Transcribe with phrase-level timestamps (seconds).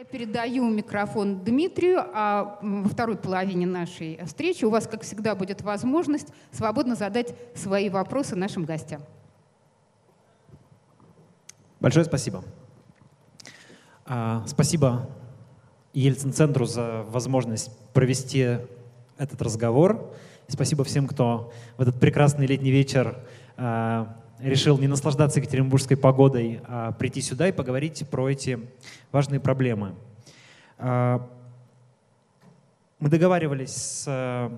[0.00, 5.60] Я передаю микрофон Дмитрию, а во второй половине нашей встречи у вас, как всегда, будет
[5.60, 9.02] возможность свободно задать свои вопросы нашим гостям.
[11.80, 12.42] Большое спасибо.
[14.06, 15.06] А, спасибо
[15.92, 18.56] Ельцин-центру за возможность провести
[19.18, 20.14] этот разговор.
[20.48, 23.18] Спасибо всем, кто в этот прекрасный летний вечер
[23.58, 28.58] а, решил не наслаждаться екатеринбургской погодой, а прийти сюда и поговорить про эти
[29.12, 29.94] важные проблемы.
[30.78, 31.28] А,
[32.98, 34.50] мы договаривались с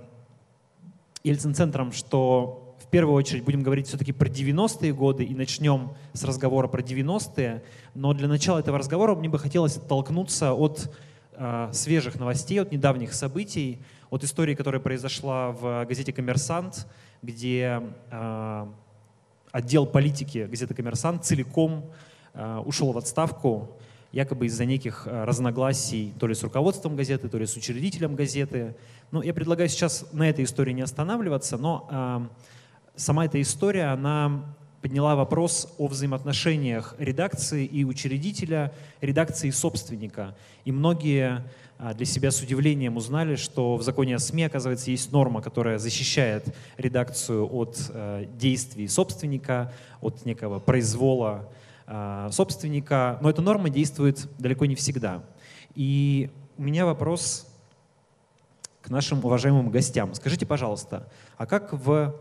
[1.24, 6.68] Ельцин-центром, что в первую очередь будем говорить все-таки про 90-е годы и начнем с разговора
[6.68, 7.62] про 90-е.
[7.94, 10.92] Но для начала этого разговора мне бы хотелось оттолкнуться от
[11.32, 13.78] э, свежих новостей, от недавних событий,
[14.10, 16.86] от истории, которая произошла в газете «Коммерсант»,
[17.22, 18.66] где э,
[19.52, 21.84] отдел политики газеты «Коммерсант» целиком
[22.34, 23.78] э, ушел в отставку,
[24.10, 28.74] якобы из-за неких разногласий то ли с руководством газеты, то ли с учредителем газеты.
[29.10, 32.28] Ну, я предлагаю сейчас на этой истории не останавливаться, но
[32.94, 40.36] сама эта история, она подняла вопрос о взаимоотношениях редакции и учредителя, редакции и собственника.
[40.64, 41.44] И многие
[41.94, 46.54] для себя с удивлением узнали, что в законе о СМИ, оказывается, есть норма, которая защищает
[46.76, 51.48] редакцию от э, действий собственника, от некого произвола
[51.88, 55.24] э, собственника, но эта норма действует далеко не всегда.
[55.74, 57.48] И у меня вопрос
[58.80, 60.14] к нашим уважаемым гостям.
[60.14, 62.14] Скажите, пожалуйста, а как в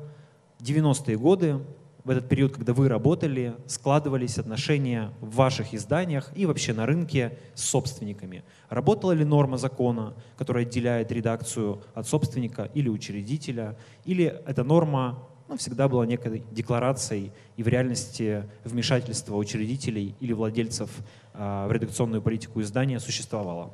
[0.60, 1.60] 90-е годы,
[2.04, 7.38] в этот период, когда вы работали, складывались отношения в ваших изданиях и вообще на рынке
[7.54, 8.44] с собственниками?
[8.70, 13.78] Работала ли норма закона, которая отделяет редакцию от собственника или учредителя?
[14.06, 20.90] Или эта норма ну, всегда была некой декларацией и в реальности вмешательство учредителей или владельцев
[21.34, 23.74] э, в редакционную политику издания существовало?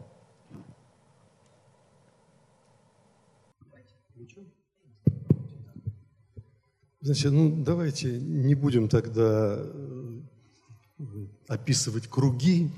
[7.08, 10.20] Значит, ну давайте не будем тогда э,
[11.48, 12.70] описывать круги,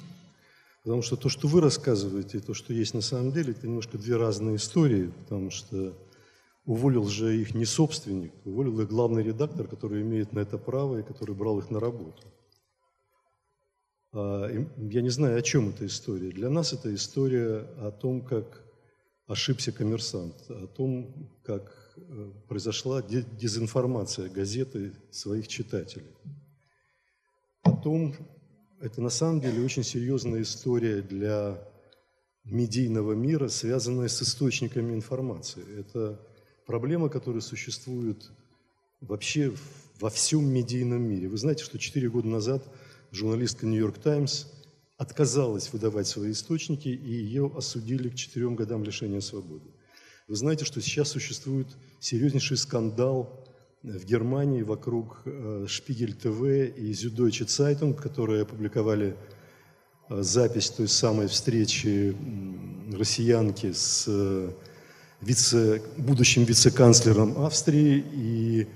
[0.83, 4.17] потому что то, что вы рассказываете, то, что есть на самом деле, это немножко две
[4.17, 5.97] разные истории, потому что
[6.67, 11.03] уволил же их не собственник, уволил их главный редактор, который имеет на это право и
[11.03, 12.21] который брал их на работу.
[14.13, 14.45] А,
[14.77, 16.29] я не знаю, о чем эта история.
[16.29, 18.61] Для нас это история о том, как
[19.29, 26.15] ошибся коммерсант, о том, как Э, произошла дезинформация газеты своих читателей.
[27.61, 28.15] Потом,
[28.79, 31.61] это на самом деле очень серьезная история для
[32.43, 35.63] медийного мира, связанная с источниками информации.
[35.79, 36.19] Это
[36.65, 38.31] проблема, которая существует
[39.01, 39.53] вообще
[39.99, 41.27] во всем медийном мире.
[41.27, 42.63] Вы знаете, что 4 года назад
[43.11, 44.45] журналистка «New York Times»
[44.99, 49.69] отказалась выдавать свои источники, и ее осудили к четырем годам лишения свободы.
[50.27, 51.67] Вы знаете, что сейчас существует
[52.01, 53.47] серьезнейший скандал
[53.81, 59.15] в Германии вокруг э, Spiegel TV и Süddeutsche Zeitung, которые опубликовали
[60.09, 62.13] э, запись той самой встречи
[62.91, 64.51] россиянки с э,
[65.21, 68.03] вице, будущим вице-канцлером Австрии.
[68.11, 68.67] И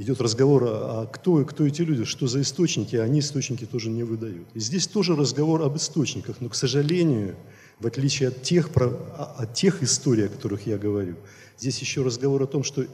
[0.00, 4.02] идет разговор, а кто, кто эти люди, что за источники, а они источники тоже не
[4.02, 4.48] выдают.
[4.54, 7.36] И здесь тоже разговор об источниках, но, к сожалению,
[7.78, 11.16] в отличие от тех, от тех историй, о которых я говорю,
[11.58, 12.86] здесь еще разговор о том, что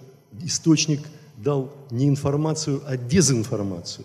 [0.43, 1.01] источник
[1.37, 4.05] дал не информацию, а дезинформацию.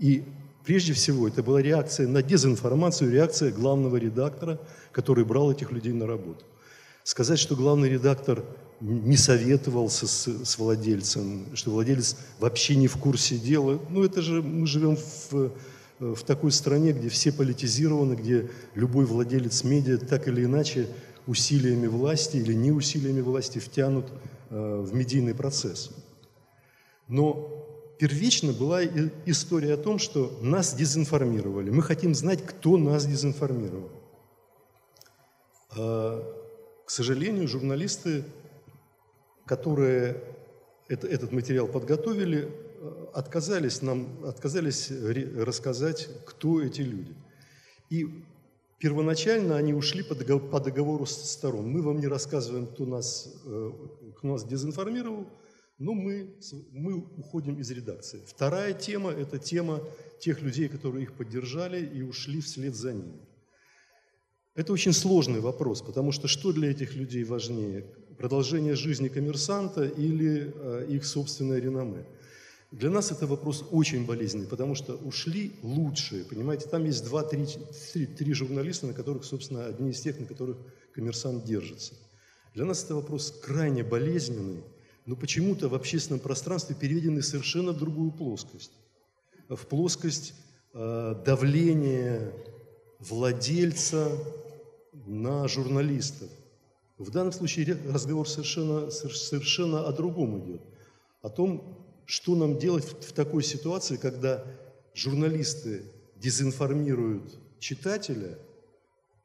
[0.00, 0.24] И
[0.64, 4.58] прежде всего это была реакция на дезинформацию, реакция главного редактора,
[4.90, 6.44] который брал этих людей на работу.
[7.08, 8.44] Сказать, что главный редактор
[8.80, 14.42] не советовался с, с владельцем, что владелец вообще не в курсе дела, ну это же
[14.42, 14.96] мы живем
[15.30, 15.52] в
[16.00, 20.88] Э, в такой стране, где все политизированы, где любой владелец медиа так или иначе
[21.26, 24.06] усилиями власти или не усилиями власти втянут
[24.50, 25.90] э, в медийный процесс.
[27.08, 28.84] Но первично была
[29.26, 31.70] история о том, что нас дезинформировали.
[31.70, 33.90] Мы хотим знать, кто нас дезинформировал.
[36.88, 38.24] К сожалению, журналисты,
[39.44, 40.24] которые
[40.88, 42.50] этот материал подготовили,
[43.12, 44.90] отказались нам, отказались
[45.36, 47.14] рассказать, кто эти люди.
[47.90, 48.24] И
[48.78, 51.68] первоначально они ушли по договору, по договору сторон.
[51.70, 53.70] Мы вам не рассказываем, кто нас, э,
[54.16, 55.26] кто нас дезинформировал,
[55.78, 56.34] но мы,
[56.72, 58.22] мы уходим из редакции.
[58.26, 59.82] Вторая тема– это тема
[60.20, 63.27] тех людей, которые их поддержали и ушли вслед за ними.
[64.58, 67.86] Это очень сложный вопрос, потому что что для этих людей важнее–
[68.18, 72.04] продолжение жизни коммерсанта или э, их собственное реноме?
[72.72, 77.46] Для нас это вопрос очень болезненный, потому что ушли лучшие, понимаете, там есть два-три
[77.92, 80.56] три, три журналиста, на которых, собственно, одни из тех, на которых
[80.92, 81.94] коммерсант держится.
[82.52, 84.64] Для нас это вопрос крайне болезненный,
[85.06, 88.72] но почему-то в общественном пространстве переведены совершенно в другую плоскость.
[89.48, 90.34] В плоскость
[90.74, 92.32] э, давления
[92.98, 94.10] владельца
[95.06, 96.28] на журналистов.
[96.98, 100.62] В данном случае разговор совершенно, совершенно о другом идет.
[101.22, 104.44] О том, что нам делать в такой ситуации, когда
[104.94, 105.84] журналисты
[106.16, 108.38] дезинформируют читателя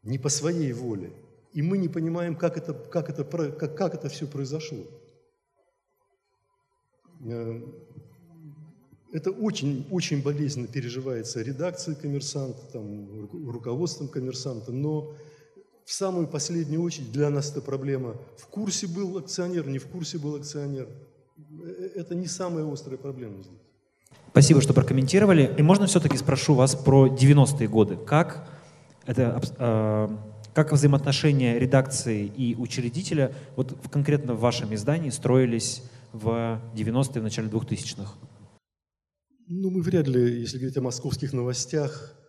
[0.04, 1.12] не по своей воле,
[1.54, 4.84] и мы не понимаем, как это, как это, как, как это все произошло.
[7.26, 7.62] Э,
[9.14, 15.16] это очень, очень болезненно переживается редакцией коммерсанта, там, руководством коммерсанта, но
[15.86, 18.16] в самую последнюю очередь для нас эта проблема.
[18.38, 20.88] В курсе был акционер, не в курсе был акционер–
[21.62, 23.60] Э, это не самая острая проблема здесь.
[24.32, 25.54] Спасибо, что прокомментировали.
[25.58, 27.98] И можно все-таки спрошу вас про 90-е годы.
[27.98, 28.50] Как,
[29.06, 30.10] это, э,
[30.54, 37.48] как взаимоотношения редакции и учредителя вот конкретно в вашем издании строились в 90-е, в начале
[37.48, 38.14] 2000-х?
[39.48, 42.23] Ну, мы вряд ли, если говорить о московских новостях, э,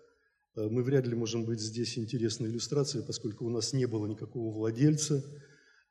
[0.56, 5.24] мы вряд ли можем быть здесь интересной иллюстрацией, поскольку у нас не было никакого владельца.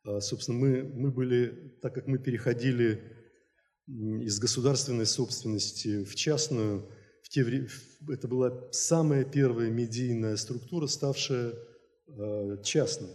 [0.06, 3.02] А, собственно, мы, мы были, так как мы переходили
[3.88, 6.90] из государственной собственности в частную.
[7.22, 7.68] В те,
[8.10, 11.54] это была самая первая медийная структура, ставшая
[12.08, 13.12] э, частной.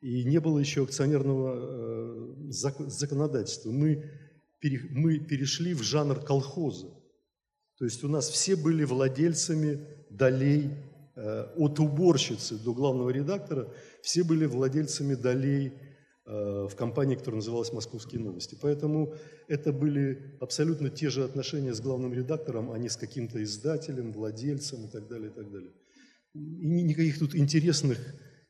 [0.00, 3.70] И не было еще акционерного э, законодательства.
[3.70, 4.10] Мы,
[4.90, 6.88] мы перешли в жанр колхоза.
[7.78, 10.70] То есть у нас все были владельцами долей
[11.16, 13.68] э, от уборщицы до главного редактора,
[14.02, 15.72] все были владельцами долей
[16.26, 18.56] Э, в компании, которая называлась «Московские новости».
[18.58, 19.14] Поэтому
[19.46, 24.86] это были абсолютно те же отношения с главным редактором, а не с каким-то издателем, владельцем
[24.86, 25.72] и так далее, и так далее.
[26.32, 27.98] И никаких тут интересных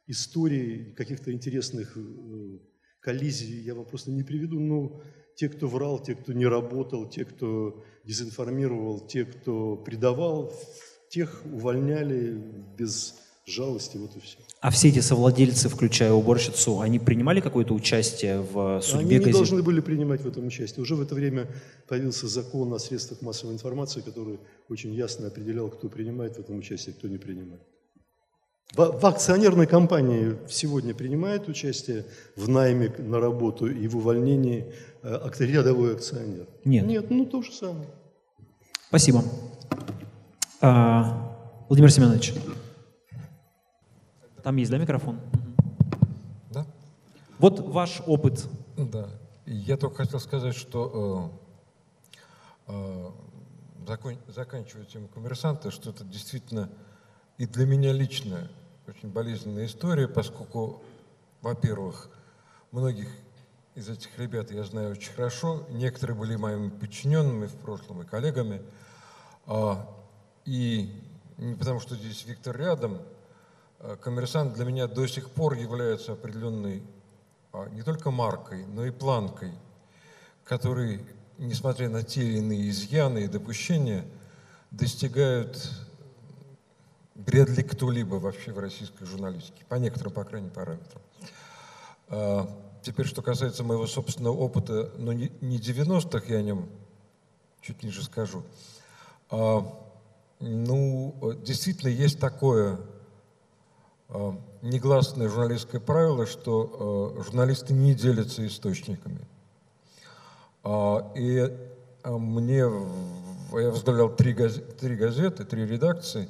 [0.06, 2.58] историй, каких-то интересных э,
[3.00, 5.02] коллизий я вам просто не приведу, но
[5.34, 10.54] те, кто врал, те, кто не работал, те, кто дезинформировал, те, кто предавал,
[11.14, 12.36] тех увольняли
[12.76, 13.14] без
[13.46, 14.38] жалости, вот и все.
[14.60, 19.34] А все эти совладельцы, включая уборщицу, они принимали какое-то участие в судьбе Они не газет?
[19.34, 20.82] должны были принимать в этом участие.
[20.82, 21.46] Уже в это время
[21.86, 26.94] появился закон о средствах массовой информации, который очень ясно определял, кто принимает в этом участие,
[26.94, 27.62] кто не принимает.
[28.72, 34.72] В, в акционерной компании сегодня принимает участие в найме на работу и в увольнении
[35.02, 36.48] э, рядовой акционер?
[36.64, 36.86] Нет.
[36.86, 37.86] Нет, ну то же самое.
[38.88, 39.22] Спасибо.
[40.66, 41.36] А,
[41.68, 42.32] Владимир Семенович.
[44.42, 45.20] Там есть, да, микрофон?
[46.48, 46.64] Да.
[47.38, 48.48] Вот ваш опыт.
[48.78, 49.10] Да.
[49.44, 51.30] Я только хотел сказать, что
[52.66, 53.10] э, э,
[53.86, 56.70] закон, заканчивая тему коммерсанта, что это действительно
[57.36, 58.48] и для меня лично
[58.88, 60.82] очень болезненная история, поскольку,
[61.42, 62.08] во-первых,
[62.72, 63.08] многих
[63.74, 68.62] из этих ребят я знаю очень хорошо, некоторые были моими подчиненными в прошлом и коллегами,
[69.46, 69.74] э,
[70.44, 70.90] и
[71.38, 73.00] не потому, что здесь Виктор рядом,
[73.86, 76.82] Э, коммерсант для меня до сих пор является определенной
[77.52, 79.52] а, не только маркой, но и планкой,
[80.42, 81.04] который,
[81.36, 84.06] несмотря на те или иные изъяны и допущения,
[84.70, 85.70] достигают
[87.14, 91.02] вряд ли кто-либо вообще в российской журналистике, по некоторым, по крайней параметрам.
[92.08, 92.48] А,
[92.80, 96.70] теперь, что касается моего собственного опыта, но не 90-х, я о нем
[97.60, 98.44] чуть ниже скажу.
[99.28, 99.60] А,
[100.40, 101.14] ну,
[101.44, 102.78] действительно, есть такое
[104.14, 109.20] Э, негласное журналистское правило, что э, журналисты не делятся источниками.
[110.62, 111.38] А, и
[112.04, 116.28] э, мне, я возглавлял три, три газеты, три редакции.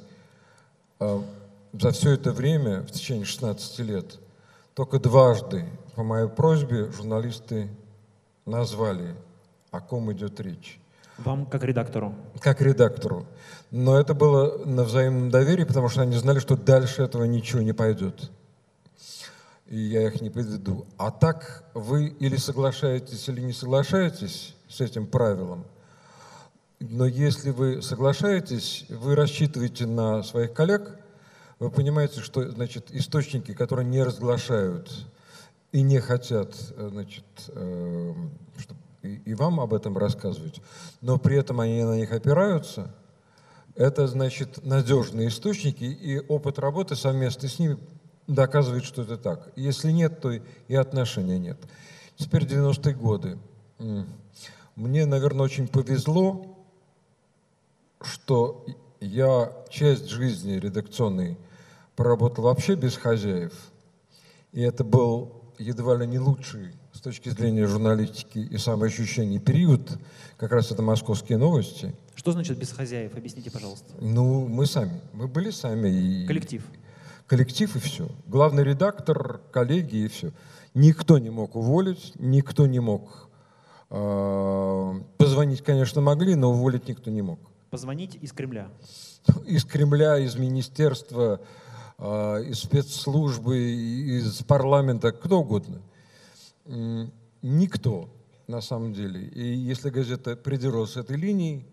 [0.99, 4.17] За все это время, в течение 16 лет,
[4.73, 7.69] только дважды по моей просьбе журналисты
[8.45, 9.13] назвали,
[9.71, 10.79] о ком идет речь.
[11.17, 12.13] Вам как редактору?
[12.39, 13.25] Как редактору.
[13.71, 17.73] Но это было на взаимном доверии, потому что они знали, что дальше этого ничего не
[17.73, 18.31] пойдет.
[19.67, 20.85] И я их не подведу.
[20.97, 25.65] А так вы или соглашаетесь, или не соглашаетесь с этим правилом.
[26.79, 30.99] Но если вы соглашаетесь, вы рассчитываете на своих коллег,
[31.59, 34.91] вы понимаете, что значит, источники, которые не разглашают
[35.71, 38.13] и не хотят значит, э,
[38.57, 40.61] чтобы и, вам об этом рассказывать,
[41.01, 42.93] но при этом они на них опираются,
[43.75, 47.77] это значит надежные источники, и опыт работы совместно с ними
[48.27, 49.51] доказывает, что это так.
[49.55, 51.57] Если нет, то и отношения нет.
[52.17, 53.37] Теперь 90-е годы.
[54.75, 56.57] Мне, наверное, очень повезло,
[58.01, 58.65] что
[58.99, 61.37] я часть жизни редакционной
[61.95, 63.53] проработал вообще без хозяев.
[64.53, 66.73] И это был едва ли не лучший
[67.05, 69.99] точки зрения журналистики и самоощущения период,
[70.37, 71.93] как раз это московские новости.
[72.15, 73.15] Что значит без хозяев?
[73.15, 73.93] Объясните, пожалуйста.
[74.01, 74.99] Ну, мы сами.
[75.13, 75.87] Мы были сами.
[75.89, 76.25] И...
[76.25, 76.63] Коллектив.
[77.27, 78.09] Коллектив и все.
[78.25, 80.31] Главный редактор, коллеги и все.
[80.73, 83.29] Никто не мог уволить, никто не мог
[83.91, 87.39] э, позвонить, конечно, могли, но уволить никто не мог.
[87.69, 88.67] Позвонить из Кремля.
[89.45, 91.39] Из Кремля, из министерства,
[91.99, 95.83] э, из спецслужбы, из парламента, кто угодно.
[96.65, 98.09] Никто,
[98.47, 99.21] на самом деле.
[99.21, 101.65] И если газета придерживалась этой линии,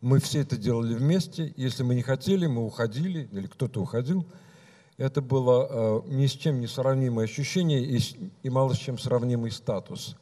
[0.00, 1.52] мы все это делали вместе.
[1.56, 4.26] Если мы не хотели, мы уходили, или кто-то уходил.
[4.96, 8.00] Это было э, ни с чем не сравнимое ощущение и,
[8.42, 10.16] и мало с чем сравнимый статус.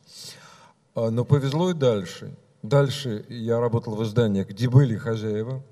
[0.95, 2.37] Э, но повезло и дальше.
[2.63, 5.63] Дальше я работал в изданиях, где были хозяева,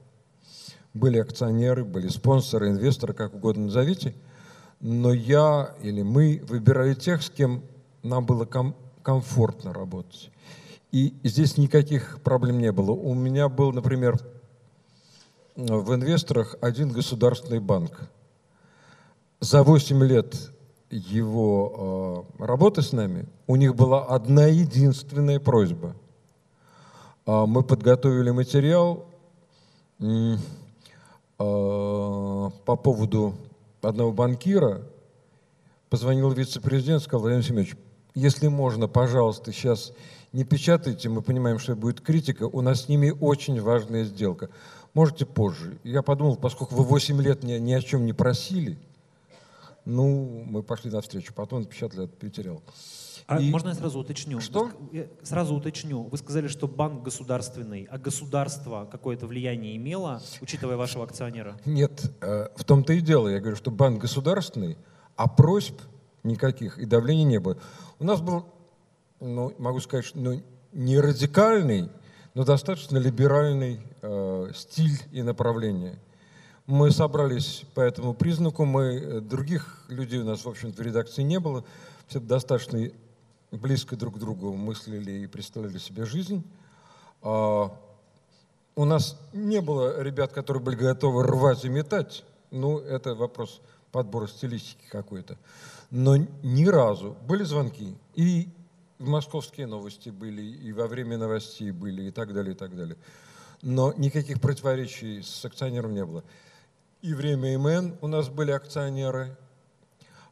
[0.95, 4.15] были акционеры, были спонсоры, инвесторы, как угодно назовите.
[4.81, 7.63] Но я или мы выбирали тех, с кем
[8.05, 10.31] нам было ком комфортно работать.
[10.93, 12.93] И здесь никаких проблем не было.
[12.93, 14.19] У меня был, например,
[15.57, 18.09] в инвесторах один государственный банк.
[19.41, 20.37] За 8 лет
[20.91, 25.97] его э, работы с нами у них была одна единственная просьба.
[27.27, 29.07] Э, мы подготовили материал
[30.01, 30.37] э,
[31.37, 33.35] по поводу
[33.83, 34.83] одного банкира.
[35.91, 37.77] Позвонил вице-президент, сказал, Владимир Семенович,
[38.15, 39.93] если можно, пожалуйста, сейчас
[40.33, 44.51] не печатайте, мы понимаем, что будет критика, у нас с ними очень важная сделка.
[44.95, 45.79] Можете позже.
[45.83, 48.79] Я подумал, поскольку вы 8 лет ни, ни о чем не просили,
[49.85, 51.35] ну, мы пошли навстречу.
[51.35, 52.63] Потом напечатали материал.
[53.27, 53.51] А и...
[53.51, 54.41] можно я сразу уточню?
[54.41, 54.71] Что?
[54.93, 56.03] Я сразу уточню.
[56.03, 61.57] Вы сказали, что банк государственный, а государство какое-то влияние имело, учитывая вашего акционера?
[61.65, 63.29] Нет, э, в том-то и дело.
[63.29, 64.77] Я говорю, что банк государственный,
[65.17, 65.81] а просьб
[66.25, 67.57] никаких и давления не было.
[67.99, 68.47] У нас был,
[69.21, 71.89] ну, могу сказать, ну, не радикальный,
[72.35, 75.99] но достаточно либеральный э, стиль и направление.
[76.67, 81.23] Мы собрались по этому признаку, мы, э, других людей у нас, в общем-то, в редакции
[81.23, 81.65] не было,
[82.09, 82.91] все достаточно
[83.53, 86.45] близко друг к другу мыслили и представляли себе жизнь.
[87.23, 87.71] А,
[88.75, 92.25] у нас не было ребят, которые были готовы рвать и метать.
[92.51, 93.61] Ну, это вопрос
[93.93, 95.37] подбора стилистики какой-то
[95.95, 97.97] но ни разу были звонки.
[98.17, 98.49] И
[98.99, 102.97] в московские новости были, и во время новостей были, и так далее, и так далее.
[103.63, 106.25] Но никаких противоречий с акционером не было.
[107.01, 109.37] И время МН у нас были акционеры,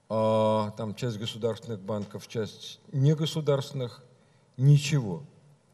[0.09, 4.03] а, там часть государственных банков, часть негосударственных,
[4.57, 5.23] ничего.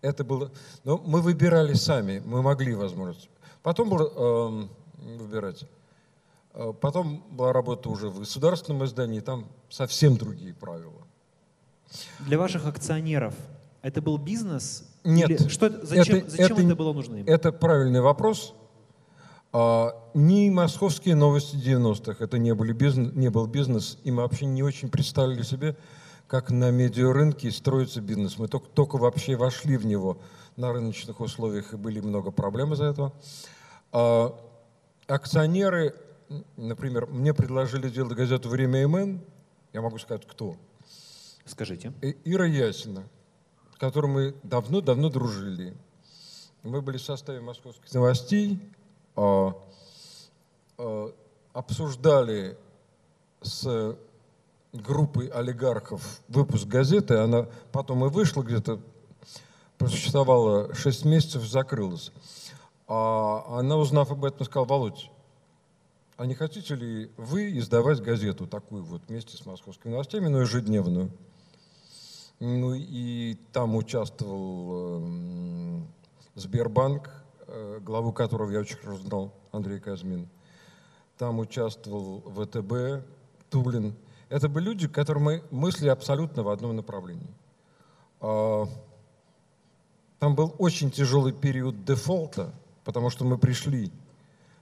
[0.02, 0.52] Это было...
[0.84, 3.30] Но мы выбирали сами, мы могли возможность.
[3.62, 4.68] Потом было э,
[5.16, 5.64] выбирать.
[6.54, 11.06] А потом была работа уже в государственном издании, там совсем другие правила.
[12.20, 13.34] Для ваших акционеров
[13.82, 14.84] это был бизнес?
[15.04, 15.30] Нет.
[15.30, 17.26] Или что, зачем это, зачем это, это было нужно им?
[17.26, 18.54] Это правильный вопрос.
[19.52, 24.46] А, ни московские новости 90-х, это не, были бизнес, не был бизнес, и мы вообще
[24.46, 25.76] не очень представляли себе,
[26.26, 28.36] как на медиарынке строится бизнес.
[28.38, 30.18] Мы только, только вообще вошли в него
[30.56, 33.12] на рыночных условиях, и были много проблем из-за этого.
[33.92, 34.38] А,
[35.06, 35.94] акционеры,
[36.56, 39.20] например, мне предложили делать газету «Время МН»,
[39.72, 40.56] я могу сказать, кто.
[41.44, 41.92] Скажите.
[42.24, 43.04] Ира Ясина,
[43.74, 45.76] с которой мы давно-давно дружили.
[46.62, 48.60] Мы были в составе московских новостей,
[49.16, 49.54] а,
[50.76, 51.12] а,
[51.52, 52.58] обсуждали
[53.40, 53.96] с
[54.72, 57.16] группой олигархов выпуск газеты.
[57.16, 58.80] Она потом и вышла где-то,
[59.78, 62.12] просуществовала 6 месяцев, закрылась.
[62.86, 65.10] А она, узнав об этом, сказала, Володь,
[66.18, 71.12] а не хотите ли вы издавать газету такую вот вместе с московскими новостями, но ежедневную?
[72.40, 75.80] Ну и там участвовал э,
[76.34, 77.08] Сбербанк,
[77.46, 80.28] э, главу которого я очень хорошо знал, Андрей Казмин.
[81.18, 83.06] Там участвовал ВТБ,
[83.48, 83.94] Тулин.
[84.28, 87.32] Это были люди, которые мы мысли абсолютно в одном направлении.
[88.20, 88.66] А,
[90.18, 93.92] там был очень тяжелый период дефолта, потому что мы пришли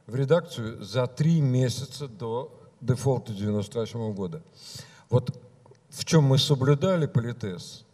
[0.06, 4.42] в редакцию за три месяца до дефолта 98 года.
[5.10, 5.36] Вот
[5.90, 7.84] в чем мы соблюдали политез,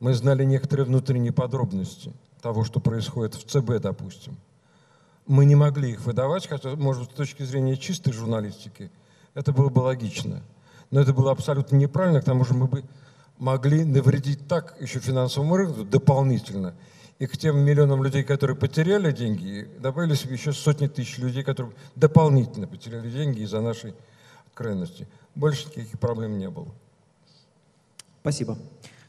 [0.00, 2.12] мы знали некоторые внутренние подробности
[2.42, 4.36] того, что происходит в ЦБ, допустим.
[5.26, 8.90] Мы не могли их выдавать, хотя, может быть, с точки зрения чистой журналистики,
[9.34, 10.42] это было бы логично.
[10.90, 12.84] Но это было абсолютно неправильно, к тому же мы бы
[13.38, 16.74] могли навредить так еще финансовому рынку дополнительно.
[17.18, 22.66] И к тем миллионам людей, которые потеряли деньги, добавились еще сотни тысяч людей, которые дополнительно
[22.66, 23.94] потеряли деньги из-за нашей
[24.48, 25.08] откровенности.
[25.34, 26.68] Больше никаких проблем не было.
[28.20, 28.58] Спасибо.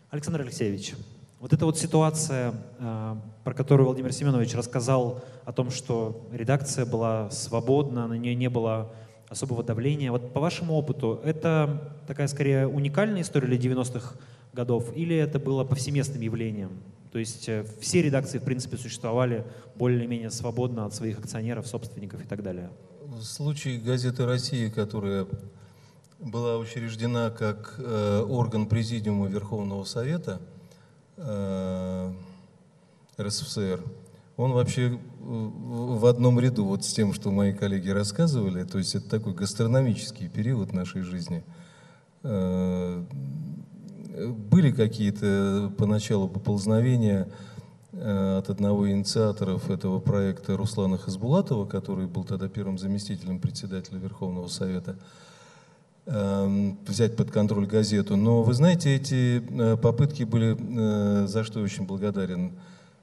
[0.09, 0.93] Александр Алексеевич,
[1.41, 7.29] вот эта вот ситуация, э, про которую Владимир Семенович рассказал, о том, что редакция была
[7.31, 8.91] свободна, на нее не было
[9.29, 10.11] особого давления.
[10.11, 14.15] Вот по вашему опыту, это такая скорее уникальная история для 90-х
[14.53, 16.71] годов или это было повсеместным явлением?
[17.11, 19.45] То есть э, все редакции, в принципе, существовали
[19.75, 22.69] более-менее свободно от своих акционеров, собственников и так далее?
[23.01, 25.27] В случае газеты «Россия», которая
[26.19, 30.41] была учреждена как э, орган Президиума Верховного Совета
[31.15, 32.13] э,
[33.19, 33.81] РСФСР,
[34.37, 38.95] он вообще э, в одном ряду вот с тем, что мои коллеги рассказывали, то есть
[38.95, 41.43] это такой гастрономический период нашей жизни.
[42.23, 43.03] Э,
[44.25, 47.27] были какие-то поначалу поползновения
[47.93, 54.47] э, от одного инициаторов этого проекта Руслана Хасбулатова, который был тогда первым заместителем председателя Верховного
[54.47, 54.97] Совета,
[56.05, 58.15] взять под контроль газету.
[58.15, 59.43] Но вы знаете, эти
[59.75, 62.53] попытки были, за что очень благодарен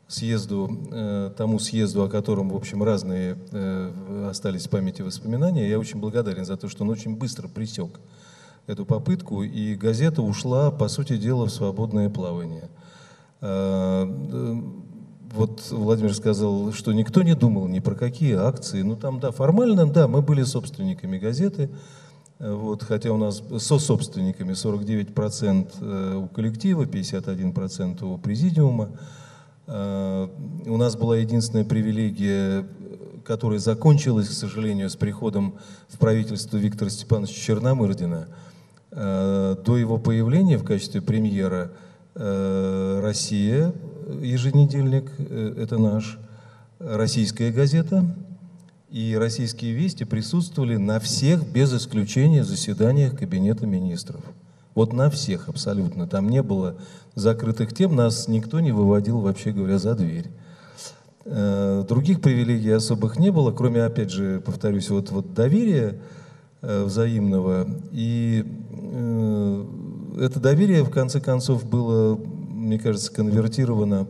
[0.09, 5.79] съезду, э, тому съезду, о котором, в общем, разные э, остались в памяти воспоминания, я
[5.79, 8.01] очень благодарен за то, что он очень быстро пресек
[8.67, 12.69] эту попытку, и газета ушла, по сути дела, в свободное плавание.
[13.41, 14.63] Э,
[15.33, 18.83] вот Владимир сказал, что никто не думал ни про какие акции.
[18.83, 21.71] Ну там, да, формально, да, мы были собственниками газеты,
[22.39, 28.91] вот, хотя у нас со собственниками 49% у коллектива, 51% у президиума.
[29.67, 30.29] Э,
[30.67, 32.67] у нас была единственная привилегия,
[33.25, 35.55] которая закончилась, к сожалению, с приходом
[35.89, 38.29] в правительство Виктора Степановича Черномырдина.
[38.97, 41.73] Э, до его появления в качестве премьера
[42.15, 43.73] э, «Россия»,
[44.21, 46.19] еженедельник, это наш,
[46.79, 48.05] российская газета,
[48.91, 54.21] и российские вести присутствовали на всех, без исключения, заседаниях Кабинета министров.
[54.77, 56.07] Вот на всех абсолютно.
[56.07, 56.77] Там не было
[57.17, 60.27] закрытых тем, нас никто не выводил, вообще говоря, за дверь.
[61.25, 66.24] Э, других привилегий особых не было, кроме, опять же, повторюсь, вот, вот доверия э,
[66.85, 67.67] взаимного.
[67.93, 69.65] И э,
[70.21, 74.07] это доверие, в конце концов, было, мне кажется, конвертировано,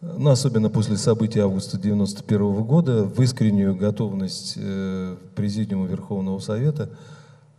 [0.00, 4.58] ну, особенно после событий августа 1991 года, в искреннюю готовность
[5.34, 6.90] Президиума Верховного Совета–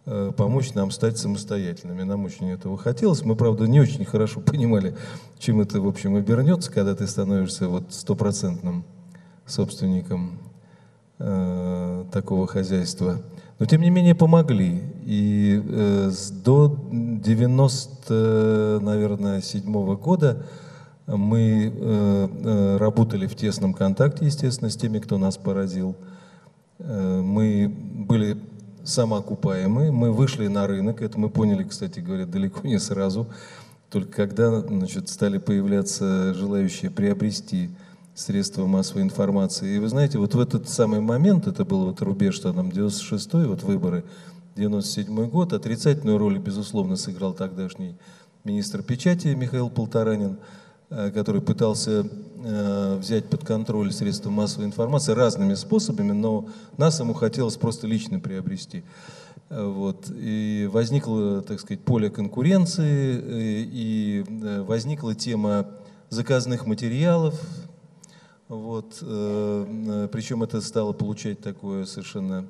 [0.08, 2.04] Э, помочь нам стать самостоятельными.
[2.04, 3.24] Нам очень этого хотелось.
[3.24, 4.96] Мы, правда, не очень хорошо понимали,
[5.40, 8.86] чем это, в общем, обернется, когда ты становишься вот стопроцентным
[9.48, 10.40] собственником
[11.18, 13.22] э, такого хозяйства.
[13.58, 14.82] Но, тем не менее, помогли.
[15.06, 16.12] И э,
[16.44, 20.46] до 90, наверное, седьмого года
[21.08, 25.96] мы э, э, работали в тесном контакте, естественно, с теми, кто нас поразил.
[26.80, 28.38] Э, мы были
[28.84, 29.92] самоокупаемые.
[29.92, 33.28] Мы вышли на рынок, это мы поняли, кстати говоря, далеко не сразу,
[33.90, 37.70] только когда значит, стали появляться желающие приобрести
[38.16, 39.76] средства массовой информации.
[39.76, 43.46] И вы знаете, вот в этот самый момент, это был вот рубеж, что там 96-й,
[43.46, 44.04] вот выборы,
[44.56, 47.96] 97 год, отрицательную роль, безусловно, сыграл тогдашний
[48.44, 50.38] министр печати Михаил Полторанин–
[50.92, 52.06] Э, который пытался
[52.44, 56.48] э, взять под контроль средства массовой информации разными способами, но
[56.78, 58.84] нас ему хотелось просто лично приобрести.
[59.50, 60.12] Э, вот.
[60.16, 64.24] И возникло, так сказать, поле конкуренции, и
[64.62, 65.66] возникла тема
[66.10, 67.34] заказных материалов,
[68.48, 68.98] вот.
[69.00, 72.46] Причем это стало получать такое совершенно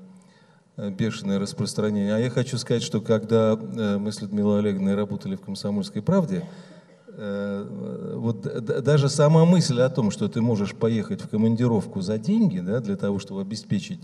[0.77, 2.15] бешеное распространение.
[2.15, 6.43] А я хочу сказать, что когда мы с Людмилой Олеговной работали в «Комсомольской правде»,
[7.17, 12.59] Э, вот даже сама мысль о том, что ты можешь поехать в командировку за деньги,
[12.59, 14.01] да, для того, чтобы обеспечить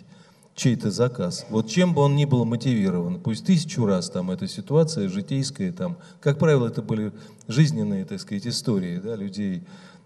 [0.56, 5.10] чей-то заказ, вот чем бы он ни был мотивирован, пусть тысячу раз там эта ситуация
[5.10, 7.12] житейская, там, как правило, это были
[7.48, 9.64] жизненные, так сказать, истории, да, людей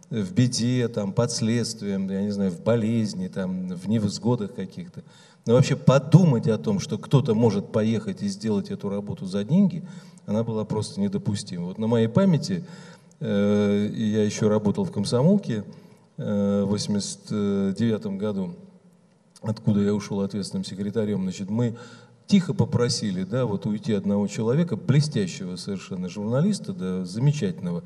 [0.10, 5.04] в беде, там, под следствием, я не знаю, в болезни, там, в невзгодах каких-то.
[5.46, 9.84] Но вообще подумать о том, что кто-то может поехать и сделать эту работу за деньги,
[10.26, 11.66] она была просто недопустима.
[11.66, 12.64] Вот на моей памяти
[13.20, 15.64] Э, я еще работал в комсомолке
[16.18, 18.56] э, в 89 году,
[19.42, 21.24] откуда я ушел ответственным секретарем.
[21.24, 21.78] Значит, мы
[22.28, 27.84] тихо попросили, да, вот уйти одного человека, блестящего совершенно журналиста, да, замечательного.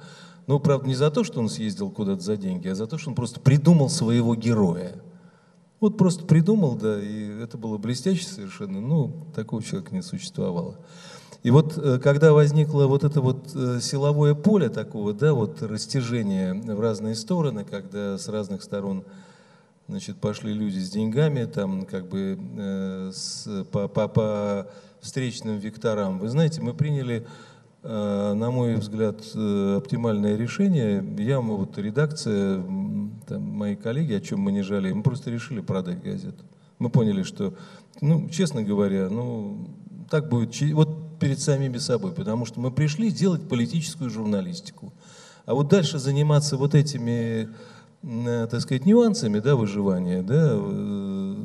[0.49, 3.11] Но, правда, не за то, что он съездил куда-то за деньги, а за то, что
[3.11, 4.95] он просто придумал своего героя.
[5.79, 8.81] Вот просто придумал, да, и это было блестяще совершенно.
[8.81, 10.79] Ну, такого человека не существовало.
[11.43, 16.55] И вот э, когда возникло вот это вот э, силовое поле такого, да, вот растяжение
[16.55, 19.03] в разные стороны, когда с разных сторон
[19.87, 24.67] значит, пошли люди с деньгами, там как бы э, с, по, по, по
[24.99, 26.17] встречным векторам.
[26.17, 27.27] Вы знаете, мы приняли,
[27.83, 31.03] на мой взгляд, э, оптимальное решение.
[31.17, 32.61] Я, вот редакция,
[33.27, 36.43] там, мои коллеги, о чем мы не жалеем, мы просто решили продать газету.
[36.77, 37.53] Мы поняли, что,
[38.01, 39.69] ну, честно говоря, ну,
[40.09, 44.93] так будет, вот перед самими собой, потому что мы пришли делать политическую журналистику.
[45.45, 47.49] А вот дальше заниматься вот этими,
[48.03, 51.35] э, так сказать, нюансами да, выживания, да, э,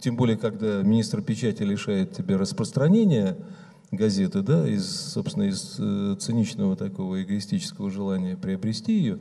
[0.00, 3.38] тем более, когда министр печати лишает тебя распространения
[3.90, 9.18] газеты, да, из, собственно, из э, циничного такого эгоистического желания приобрести ее,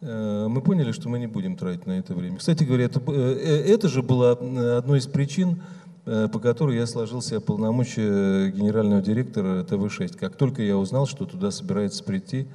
[0.00, 2.36] мы поняли, что мы не будем тратить на это время.
[2.36, 4.32] Кстати говоря, это, это же было
[4.76, 5.62] одной из причин,
[6.06, 11.24] Э, по которой я сложил себе полномочия генерального директора ТВ-6, как только я узнал, что
[11.24, 12.46] туда собирается прийти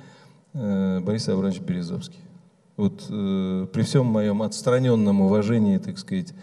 [0.54, 2.20] э, Борис Абрамович Березовский.
[2.78, 6.34] Вот э, при всем моем отстраненном уважении, так сказать,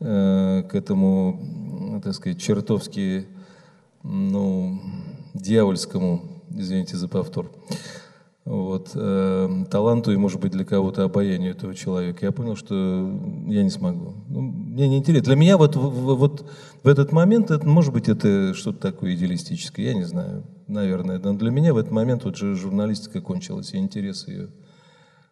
[0.00, 3.26] к этому, так сказать, чертовски,
[4.08, 4.80] ну,
[5.34, 7.50] дьявольскому, извините за повтор,
[8.44, 12.24] вот, э, таланту и, может быть, для кого-то обаянию этого человека.
[12.24, 12.74] Я понял, что
[13.46, 14.14] я не смогу.
[14.28, 15.26] Ну, мне не интересно.
[15.26, 16.46] Для меня вот, вот
[16.82, 21.18] в этот момент, это, может быть, это что-то такое идеалистическое, я не знаю, наверное.
[21.18, 24.48] Но для меня в этот момент вот же журналистика кончилась, и интерес ее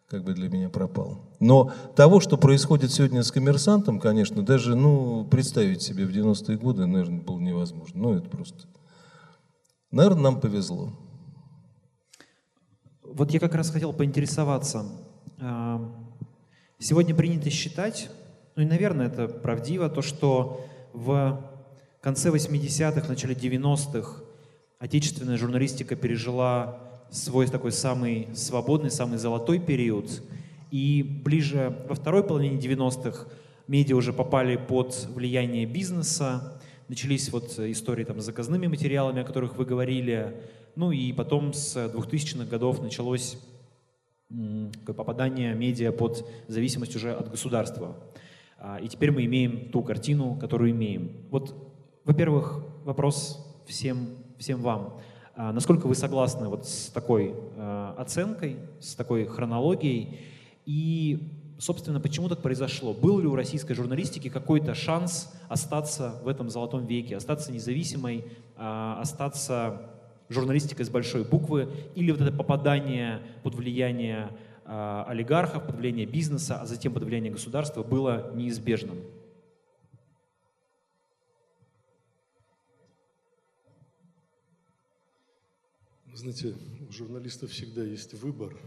[0.09, 1.19] как бы для меня пропал.
[1.39, 6.85] Но того, что происходит сегодня с коммерсантом, конечно, даже ну, представить себе в 90-е годы,
[6.85, 8.01] наверное, было невозможно.
[8.01, 8.67] Ну, это просто...
[9.91, 10.93] Наверное, нам повезло.
[13.03, 14.85] Вот я как раз хотел поинтересоваться.
[15.39, 15.93] А,
[16.79, 18.09] сегодня принято считать,
[18.55, 21.41] ну и, наверное, это правдиво, то, что в
[22.01, 24.23] конце 80-х, начале 90-х
[24.79, 30.21] отечественная журналистика пережила свой такой самый свободный, самый золотой период.
[30.71, 33.27] И ближе во второй половине 90-х
[33.67, 39.57] медиа уже попали под влияние бизнеса, начались вот истории там, с заказными материалами, о которых
[39.57, 40.35] вы говорили,
[40.75, 43.37] ну и потом с 2000-х годов началось
[44.85, 47.95] попадание медиа под зависимость уже от государства.
[48.59, 51.11] А, и теперь мы имеем ту картину, которую имеем.
[51.29, 51.55] Вот,
[52.03, 54.99] во-первых, вопрос всем, всем вам.
[55.39, 60.19] А, насколько вы согласны вот с такой а, оценкой, с такой хронологией?
[60.65, 62.91] И, собственно, почему так произошло?
[62.91, 68.25] Был ли у российской журналистики какой-то шанс остаться в этом золотом веке, остаться независимой,
[68.57, 69.91] остаться
[70.27, 74.29] журналистика с большой буквы, или вот это попадание под влияние
[74.65, 78.97] э, олигархов, под влияние бизнеса, а затем под влияние государства было неизбежным.
[86.17, 86.55] Знаете,
[86.89, 88.59] у журналистов всегда есть выбор,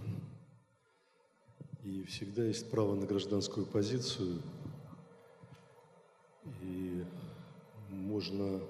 [1.83, 4.41] и всегда есть право на гражданскую позицию,
[6.63, 7.05] и
[7.89, 8.61] можно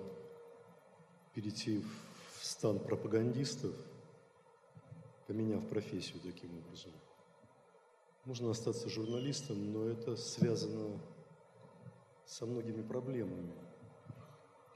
[1.34, 1.84] перейти
[2.38, 3.74] в стан пропагандистов,
[5.26, 6.92] поменяв профессию таким образом.
[8.24, 10.98] Можно остаться журналистом, но это связано
[12.24, 13.52] со многими проблемами.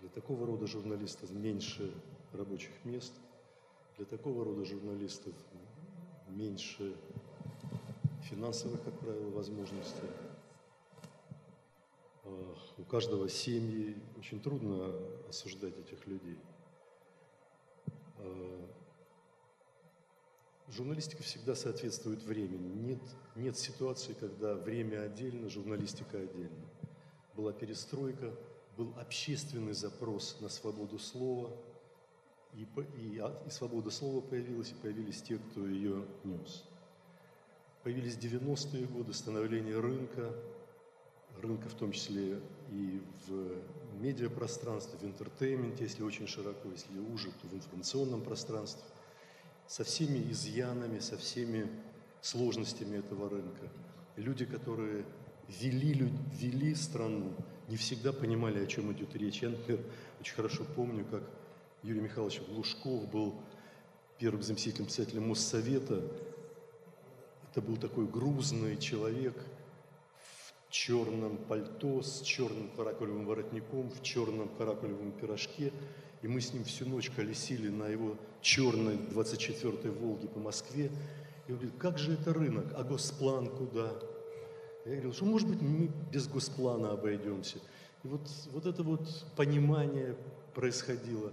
[0.03, 1.91] Для такого рода журналистов меньше
[2.35, 3.15] рабочих мест,
[3.97, 5.35] для такого рода журналистов
[6.29, 6.97] меньше
[8.31, 10.09] финансовых, как правило, возможностей.
[12.25, 14.93] А, у каждого семьи очень трудно
[15.29, 16.39] осуждать этих людей–
[18.25, 18.67] Э,
[20.69, 22.69] журналистика всегда соответствует времени.
[22.69, 23.03] Нет,
[23.37, 26.67] нет ситуации, когда время отдельно, журналистика отдельно.
[27.35, 28.35] Была перестройка,
[28.77, 31.51] был общественный запрос на свободу слова,
[32.55, 36.65] и, и, и свобода слова появилась, и появились те, кто ее нес.
[37.83, 40.33] Появились 90-е годы, становление рынка,
[41.43, 42.41] рынка в том числе
[42.71, 48.85] и в медиапространстве, в entertainment е, если очень широко, если уже, то в информационном пространстве,
[49.67, 51.69] со всеми изъянами, со всеми
[52.21, 53.69] сложностями этого рынка.
[54.17, 55.05] Люди, которые
[55.49, 57.35] вели, вели страну,
[57.69, 59.43] не всегда понимали, о чем идет речь.
[59.43, 59.85] Я, например,
[60.21, 61.23] очень хорошо помню, как
[61.85, 63.35] Юрий Михайлович Глушков был
[64.19, 66.03] первым заместителем председателя Моссовета.
[67.51, 69.37] Это был такой грузный человек–
[70.71, 75.75] черном пальто, с черным каракулевым воротником, в черном каракулевом пирожке.
[76.23, 80.91] И мы с ним всю ночь колесили на его черной 24-й «Волге» по Москве.
[81.47, 82.73] И он говорит, как же это рынок?
[82.75, 83.93] А госплан куда?
[84.87, 87.59] Я говорил, что может быть мы без госплана обойдемся.
[88.03, 90.17] И вот, вот это вот понимание
[90.55, 91.31] происходило.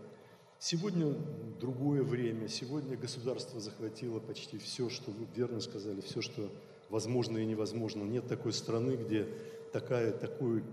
[0.64, 1.16] Сегодня
[1.60, 6.52] другое время, сегодня государство захватило почти все, что вы верно сказали, все, что
[6.90, 8.04] возможно и невозможно.
[8.04, 9.28] Нет такой страны, где
[9.74, 10.64] такая, такой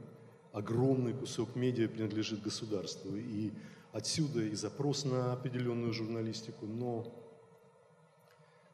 [0.52, 3.16] огромный кусок медиа принадлежит государству.
[3.16, 3.50] И
[3.92, 7.10] отсюда и запрос на определенную журналистику, но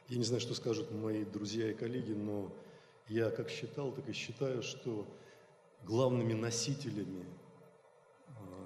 [0.09, 2.53] я не знаю, что скажут мои друзья и коллеги, но
[3.07, 5.07] я как считал, так и считаю, что
[5.85, 7.24] главными носителями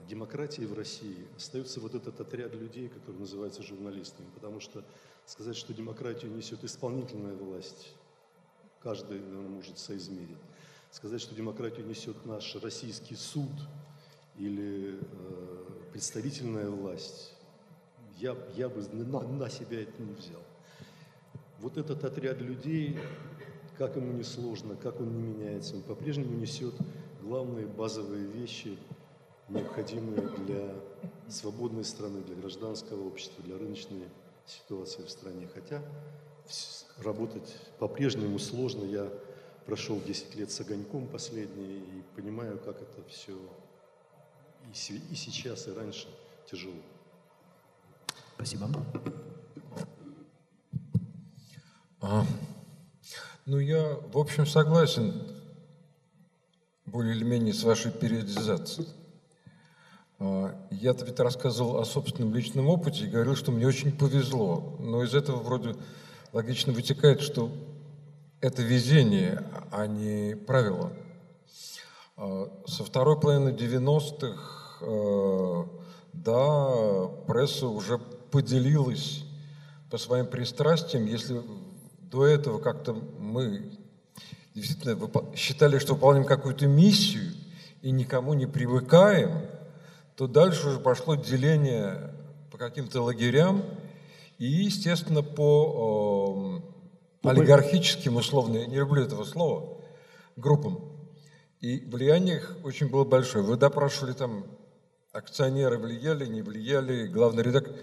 [0.09, 4.27] демократии в России остается вот этот отряд людей, который называется журналистами.
[4.35, 4.83] Потому что
[5.27, 7.95] сказать, что демократию несет исполнительная власть,
[8.83, 10.39] каждый, наверное, может соизмерить.
[10.91, 13.51] Сказать, что демократию несет наш российский суд
[14.39, 17.35] или э, представительная власть,
[18.17, 20.43] я, я бы на, на себя это не взял.
[21.61, 22.99] Вот этот отряд людей,
[23.77, 26.75] как ему не сложно, как он не меняется, он по-прежнему несет
[27.21, 28.79] главные базовые вещи,
[29.49, 30.75] необходимые для
[31.29, 34.09] свободной страны, для гражданского общества, для рыночной
[34.47, 35.49] ситуации в стране.
[35.53, 35.83] Хотя
[36.99, 38.85] работать по-прежнему сложно.
[38.85, 39.11] Я
[39.67, 43.39] прошел 10 лет с огоньком последние и понимаю, как это все
[44.65, 46.09] и, и сейчас, и раньше
[46.51, 46.75] тяжело.
[48.35, 48.71] Спасибо.
[52.01, 52.25] А,
[53.45, 55.15] ну, я, в общем, согласен
[56.87, 58.89] более или менее с вашей периодизацией.
[60.21, 64.77] А, я-то ведь рассказывал о собственном личном опыте и говорил, что мне очень повезло.
[64.81, 65.77] Но из этого вроде
[66.33, 67.51] логично вытекает, что
[68.41, 70.93] это везение, а не правило.
[72.17, 74.39] А, со второй половины 90-х,
[74.81, 75.65] э,
[76.13, 79.25] да, пресса уже поделилась
[79.91, 81.07] по своим пристрастиям.
[81.07, 81.41] Если
[82.01, 83.71] до этого как-то мы
[84.55, 84.99] действительно
[85.37, 87.33] считали, что выполняем какую-то миссию
[87.83, 89.31] и никому не привыкаем,
[90.19, 92.13] то дальше уже пошло деление
[92.51, 93.63] по каким-то лагерям
[94.39, 96.61] и, естественно, по
[97.23, 99.81] э, олигархическим, условно, я не люблю этого слова,
[100.35, 100.81] группам.
[101.61, 103.45] И влияние их очень было большое.
[103.45, 104.45] Вы допрашивали там,
[105.13, 107.77] акционеры влияли, не влияли, главный редактор.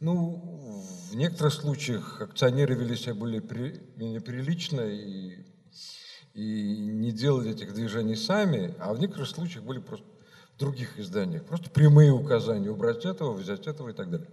[0.00, 5.44] Ну, в некоторых случаях акционеры вели себя более при, менее прилично и,
[6.32, 10.06] и не делали этих движений сами, а в некоторых случаях были просто
[10.58, 11.44] других изданиях.
[11.44, 14.28] Просто прямые указания убрать этого, взять этого и так далее.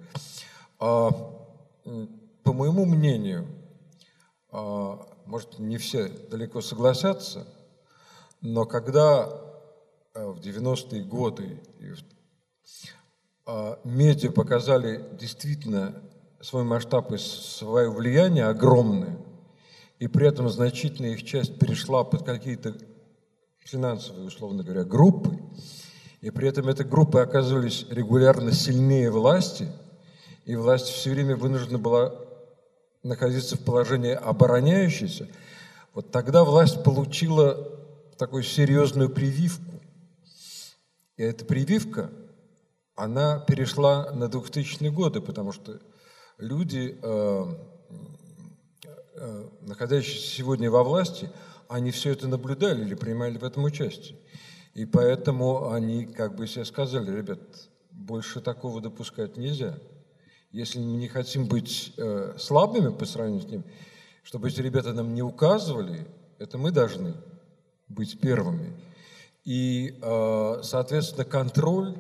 [0.79, 1.09] А,
[2.43, 3.47] по моему мнению,
[4.51, 7.47] а, может, не все далеко согласятся,
[8.41, 9.23] но когда
[10.13, 11.59] а, в 90-е годы
[13.45, 16.01] а, медиа показали действительно
[16.41, 19.17] свой масштаб и свое влияние огромное,
[19.99, 22.75] и при этом значительная их часть перешла под какие-то
[23.59, 25.39] финансовые, условно говоря, группы,
[26.23, 29.67] и при этом эти группы оказывались регулярно сильнее власти,
[30.45, 32.15] и власть все время вынуждена была
[33.03, 35.27] находиться в положении обороняющейся,
[35.93, 37.69] вот тогда власть получила
[38.17, 39.81] такую серьезную прививку.
[41.17, 42.09] И эта прививка,
[42.95, 45.81] она перешла на 2000-е годы, потому что
[46.37, 47.45] люди, э,
[49.15, 51.29] э, находящиеся сегодня во власти,
[51.67, 54.17] они все это наблюдали или принимали в этом участие.
[54.73, 57.39] И поэтому они как бы себе сказали, ребят,
[57.91, 59.77] больше такого допускать нельзя.
[60.51, 63.63] Если мы не хотим быть э, слабыми по сравнению с ним,
[64.23, 66.07] чтобы эти ребята нам не указывали,
[66.39, 67.13] это мы должны
[67.87, 68.73] быть первыми.
[69.43, 71.95] И, э, соответственно, контроль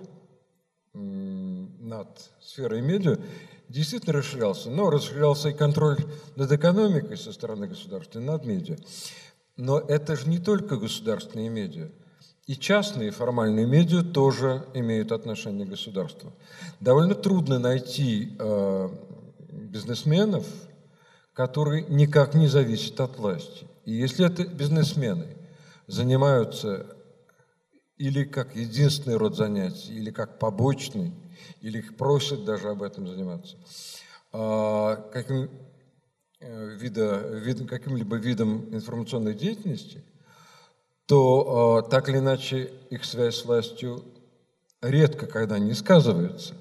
[0.93, 2.07] э, над
[2.41, 3.17] сферой медиа
[3.69, 4.69] действительно расширялся.
[4.71, 5.97] Но расширялся и контроль
[6.35, 8.77] над экономикой со стороны государства, и над медиа.
[9.57, 11.91] Но это же не только государственные медиа.
[12.45, 16.33] И частные формальные медиа тоже имеют отношение к государству.
[16.81, 18.89] Довольно трудно найти э,
[19.49, 20.45] бизнесменов,
[21.33, 23.65] которые никак не зависят от власти.
[23.85, 25.37] И если это бизнесмены
[25.87, 26.85] занимаются
[27.97, 31.13] или как единственный род занятий, или как побочный,
[31.61, 33.55] или их просят даже об этом заниматься,
[34.33, 35.49] э, каким,
[36.41, 40.03] э, вида, вид, каким-либо видом информационной деятельности–
[41.05, 44.03] то э, так или иначе их связь с властью
[44.81, 46.55] редко когда не сказывается.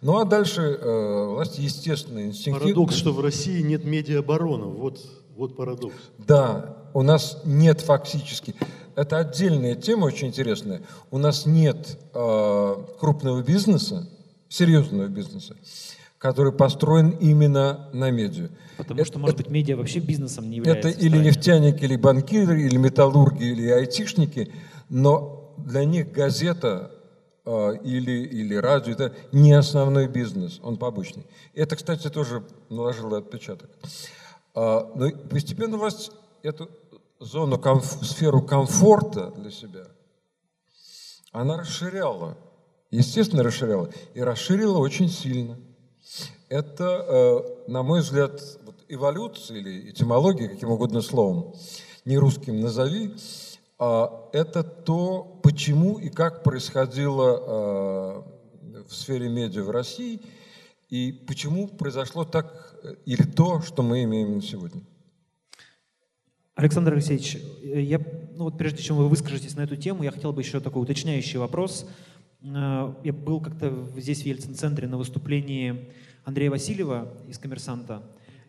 [0.00, 2.60] Ну а дальше э, власть, естественно, инстинктивно...
[2.60, 4.66] Парадокс, что в России нет медиабарона.
[4.66, 5.00] Вот,
[5.36, 5.96] вот парадокс.
[6.18, 8.54] Да, у нас нет фактически...
[8.94, 10.82] Это отдельная тема, очень интересная.
[11.10, 14.08] У нас нет э, крупного бизнеса,
[14.48, 15.56] серьезного бизнеса,
[16.18, 18.48] который построен именно на медиа.
[18.76, 20.88] Потому это, что, может быть, медиа вообще бизнесом не является.
[20.88, 24.52] Это или нефтяники, или банкиры, или металлурги, или айтишники,
[24.88, 26.90] но для них газета
[27.44, 31.24] э, или, или радио– это не основной бизнес, он побочный.
[31.54, 33.70] Это, кстати, тоже наложило отпечаток.
[34.54, 36.10] Э, но постепенно у вас
[36.42, 36.68] эту
[37.20, 39.86] зону, комф, сферу комфорта для себя,
[41.30, 42.36] она расширяла.
[42.90, 43.90] Естественно, расширяла.
[44.14, 45.58] И расширила очень сильно–
[46.48, 51.54] это, э, на мой взгляд, вот эволюция или этимология, каким угодно словом,
[52.04, 53.14] не русским назови,
[53.78, 60.20] а это то, почему и как происходило э, в сфере медиа в России,
[60.88, 64.82] и почему произошло так или то, что мы имеем на сегодня.
[66.54, 68.00] Александр Алексеевич, я,
[68.34, 71.38] ну вот прежде чем вы выскажетесь на эту тему, я хотел бы еще такой уточняющий
[71.38, 71.86] вопрос.
[72.42, 75.90] Э, я был как-то здесь в Ельцин-центре на выступлении
[76.24, 78.02] Андрея Васильева из «Коммерсанта»,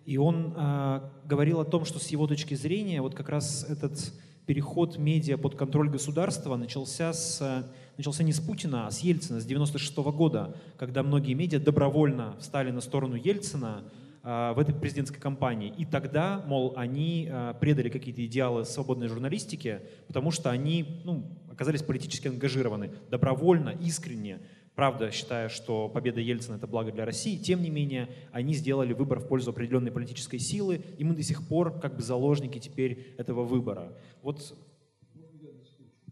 [0.05, 4.13] и он э, говорил о том, что с его точки зрения вот как раз этот
[4.45, 9.45] переход медиа под контроль государства начался, с, начался не с Путина, а с Ельцина, с
[9.45, 13.83] 96 -го года, когда многие медиа добровольно встали на сторону Ельцина
[14.23, 15.73] в этой президентской кампании.
[15.77, 21.83] И тогда, мол, они э, предали какие-то идеалы свободной журналистики, потому что они ну, оказались
[21.83, 24.39] политически ангажированы, добровольно, искренне
[24.79, 29.19] правда, считая, что победа Ельцина– это благо для России, тем не менее, они сделали выбор
[29.19, 33.43] в пользу определенной политической силы, и мы до сих пор как бы заложники теперь этого
[33.43, 33.91] выбора.
[34.21, 34.55] Вот,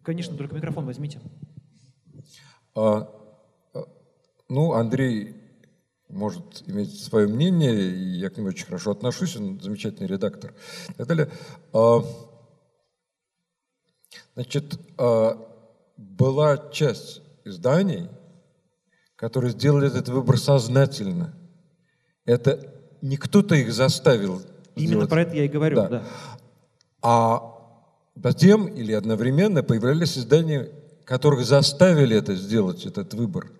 [0.03, 1.21] конечно, только микрофон возьмите.
[2.75, 3.09] А,
[3.73, 3.85] а
[4.49, 5.33] ну, Андрей
[6.09, 10.53] может иметь свое мнение, и я к нему очень хорошо отношусь, он замечательный редактор
[10.89, 11.29] и так далее.
[11.73, 12.03] А,
[14.35, 15.37] значит, а,
[15.97, 18.07] была часть изданий,
[19.15, 21.33] которые сделали этот выбор сознательно.
[22.25, 24.41] Это не кто-то их заставил.
[24.75, 25.09] Именно сделать.
[25.09, 25.87] про это я и говорю, да.
[25.89, 26.03] да.
[27.01, 27.57] А
[28.15, 30.69] затем или одновременно появлялись издания,
[31.03, 33.51] которых заставили это сделать, этот выбор.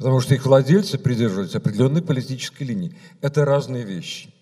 [0.00, 2.96] Потому что их владельцы придерживались определенной политической линии.
[3.20, 4.32] Это разные вещи.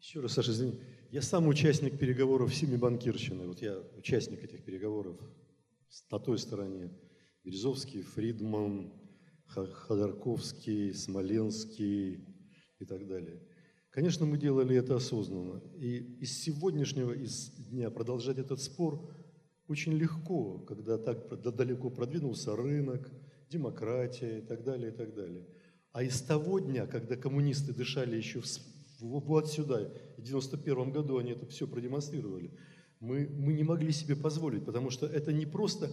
[0.00, 0.80] Еще раз, Саша, извини.
[1.12, 3.46] Я сам участник переговоров в Сими Банкирщины.
[3.46, 5.16] Вот я участник этих переговоров
[6.10, 6.90] на той стороне.
[7.44, 8.92] Березовский, Фридман,
[9.46, 12.26] Ходорковский, Смоленский
[12.80, 13.40] и так далее.
[13.90, 15.62] Конечно, мы делали это осознанно.
[15.76, 19.08] И из сегодняшнего из дня продолжать этот спор
[19.68, 23.08] очень легко, когда так далеко продвинулся рынок,
[23.52, 25.44] демократия и так далее, и так далее.
[25.92, 28.46] А из того дня, когда коммунисты дышали еще в,
[29.00, 32.50] вот сюда, в 91 году они это все продемонстрировали,
[33.00, 35.90] мы, мы не могли себе позволить, потому что это не просто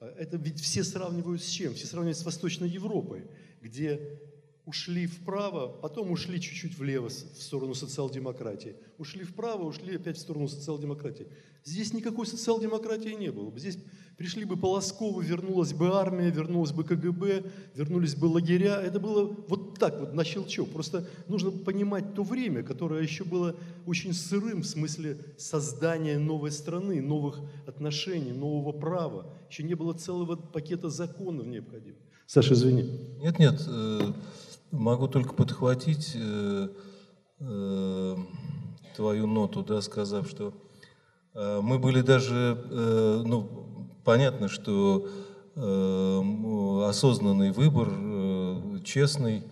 [0.00, 1.74] а это ведь все сравнивают с чем?
[1.74, 3.24] Все сравнивают с Восточной Европой,
[3.62, 4.20] где
[4.66, 8.74] ушли вправо, потом ушли чуть-чуть влево в сторону социал-демократии.
[8.98, 11.28] Ушли вправо, ушли опять в сторону социал-демократии.
[11.64, 13.56] Здесь никакой социал-демократии не было.
[13.56, 13.78] Здесь
[14.16, 17.44] пришли бы Полосковы, вернулась бы армия, вернулась бы КГБ,
[17.76, 18.80] вернулись бы лагеря.
[18.80, 20.68] Это было вот так вот, на щелчок.
[20.70, 23.54] Просто нужно понимать то время, которое еще было
[23.86, 29.32] очень сырым в смысле создания новой страны, новых отношений, нового права.
[29.48, 32.00] Еще не было целого пакета законов необходимых.
[32.26, 32.82] Саша, извини.
[33.20, 33.62] Нет, нет.
[33.68, 34.12] Э,
[34.76, 36.68] Могу только подхватить э,
[37.40, 38.16] э,
[38.94, 40.52] твою ноту, да, сказав, что
[41.34, 43.48] э, мы были даже, э, ну,
[44.04, 45.08] понятно, что
[45.54, 49.44] э, осознанный выбор, э, честный,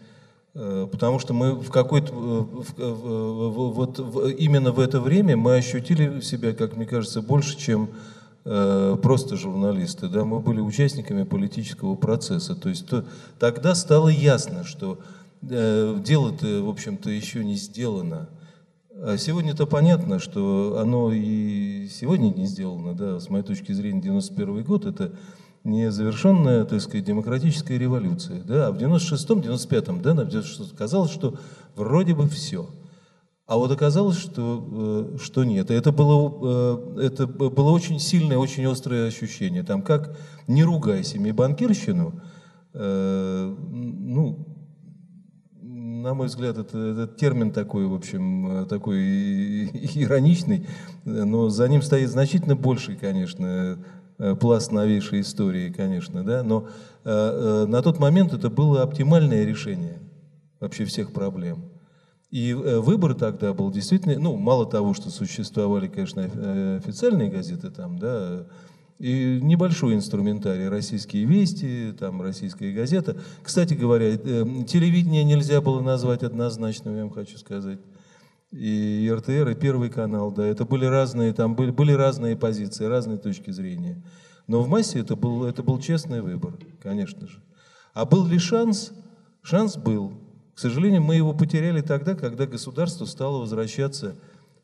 [0.53, 3.99] э, потому что мы в какой-то, э, вот
[4.39, 8.14] именно в это время мы ощутили себя, как мне кажется, больше, чем Э,
[8.45, 12.55] просто журналисты, да, мы были участниками политического процесса.
[12.55, 13.05] То есть то,
[13.39, 14.99] тогда стало ясно, что
[15.43, 18.29] э, дело-то, в общем-то, еще не сделано.
[18.97, 24.63] А сегодня-то понятно, что оно и сегодня не сделано, да, с моей точки зрения, 91
[24.63, 25.13] год– это
[25.65, 30.29] не завершенная, так сказать, демократическая революция, да, а в 96-м, 95-м, да, нам
[30.77, 31.39] казалось, что
[31.75, 32.69] вроде бы все–
[33.47, 35.71] а вот оказалось, что, э, что нет.
[35.71, 39.63] Это было, э, это было очень сильное, очень острое ощущение.
[39.63, 40.17] Там как
[40.49, 42.23] не ругай семьи банкирщину,
[42.73, 44.49] э, ну,
[45.61, 50.67] на мой взгляд, это, это термин такой, в общем, такой ироничный,
[51.05, 53.79] но за ним стоит значительно больший, конечно,
[54.41, 56.69] пласт новейшей истории, конечно, да, но
[57.05, 59.99] на тот момент это было оптимальное решение
[60.61, 61.74] вообще всех проблем.
[62.35, 67.71] И э, выбор тогда был действительно, ну, мало того, что существовали, конечно, э, официальные газеты
[67.71, 68.45] там, да,
[68.99, 73.17] И небольшой инструментарий, российские вести, там российская газета.
[73.41, 74.17] Кстати говоря, э,
[74.67, 77.79] телевидение нельзя было назвать однозначным, я вам хочу сказать.
[78.51, 83.19] И РТР, и Первый канал, да, это были разные, там были, были разные позиции, разные
[83.19, 84.03] точки зрения.
[84.49, 87.41] Но в массе это был, это был честный выбор, конечно же.
[87.93, 88.91] А был ли шанс?
[89.41, 90.24] Шанс был.
[90.55, 94.17] К сожалению, мы его потеряли тогда, когда государство стало возвращаться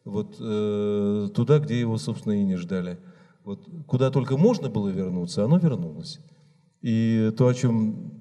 [0.05, 2.99] вот э, туда, где его, собственно, и не ждали.
[3.45, 6.20] Вот куда только можно было вернуться, оно вернулось.
[6.82, 8.20] И то, о чем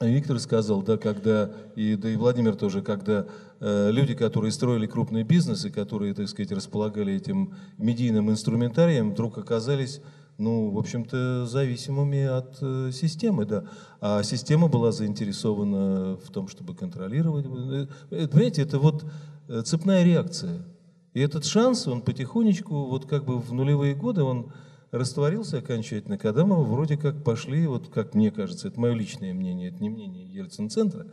[0.00, 3.26] Виктор сказал, да, когда, и, да и Владимир тоже, когда
[3.60, 10.00] э, люди, которые строили крупные бизнесы, которые, так сказать, располагали этим медийным инструментарием, вдруг оказались,
[10.42, 13.64] ну, в общем-то, зависимыми от э, системы, да.
[14.00, 17.46] А система была заинтересована в том, чтобы контролировать.
[17.46, 19.04] Э, э понимаете, это вот
[19.48, 20.66] э, цепная реакция.
[21.14, 24.52] И этот шанс, он потихонечку, вот как бы в нулевые годы, он
[24.90, 29.70] растворился окончательно, когда мы вроде как пошли, вот как мне кажется, это мое личное мнение,
[29.70, 31.06] это не мнение Ельцин-центра,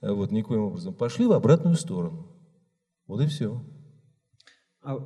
[0.00, 2.26] а вот никоим образом, пошли в обратную сторону.
[3.06, 3.60] Вот и все.
[4.82, 4.98] А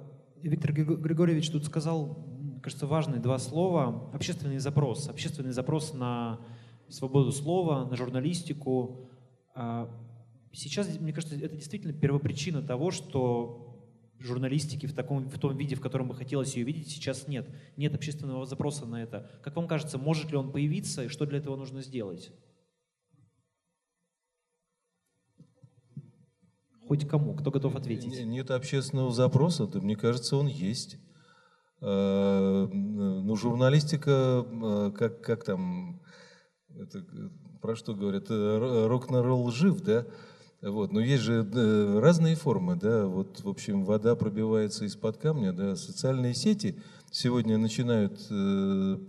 [0.43, 2.32] Виктор Григорьевич тут сказал,
[2.63, 4.11] кажется, важные два слова.
[4.15, 5.09] Общественный запрос.
[5.09, 6.41] Общественный запрос на
[6.89, 9.09] свободу слова, на журналистику.
[9.55, 9.91] А
[10.53, 13.69] сейчас, мне кажется, это действительно первопричина того, что
[14.19, 17.49] журналистики в, таком, в том виде, в котором бы хотелось ее видеть, сейчас нет.
[17.77, 19.31] Нет общественного запроса на это.
[19.43, 22.33] Как вам кажется, может ли он появиться и что для этого нужно сделать?
[26.87, 28.25] Хоть кому, кто готов ответить?
[28.25, 30.99] Нет общественного запроса, да, мне кажется, он есть.
[31.85, 36.01] Э, ну, журналистика, э, как, как там,
[36.79, 37.05] это,
[37.61, 40.07] про что говорят, э, рок-н-ролл жив, да?
[40.63, 40.93] Вот.
[40.93, 41.45] Но есть же
[42.01, 46.79] разные формы, да, вот, в общем, вода пробивается из-под камня, да, социальные сети
[47.11, 48.21] сегодня начинают,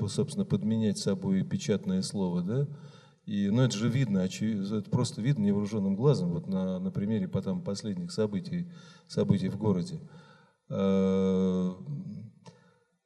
[0.10, 2.68] собственно, подменять собой печатное слово, да,
[3.28, 7.62] и, ну, это же видно, это просто видно невооруженным глазом, вот на, на примере потом
[7.62, 8.68] последних событий,
[9.08, 10.00] событий в городе.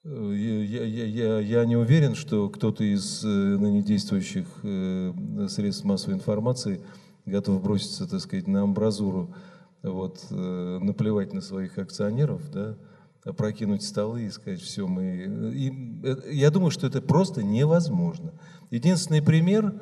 [0.09, 6.15] Я, я, я, я не уверен, что кто-то из э, ныне действующих э, средств массовой
[6.15, 6.81] информации–
[7.27, 9.35] готов броситься, так сказать, на амбразуру,
[9.83, 12.77] вот, э, наплевать на своих акционеров, да,
[13.25, 15.51] опрокинуть столы и сказать, все, мы...
[15.53, 18.33] И, я думаю, что это просто невозможно.
[18.71, 19.73] Единственный пример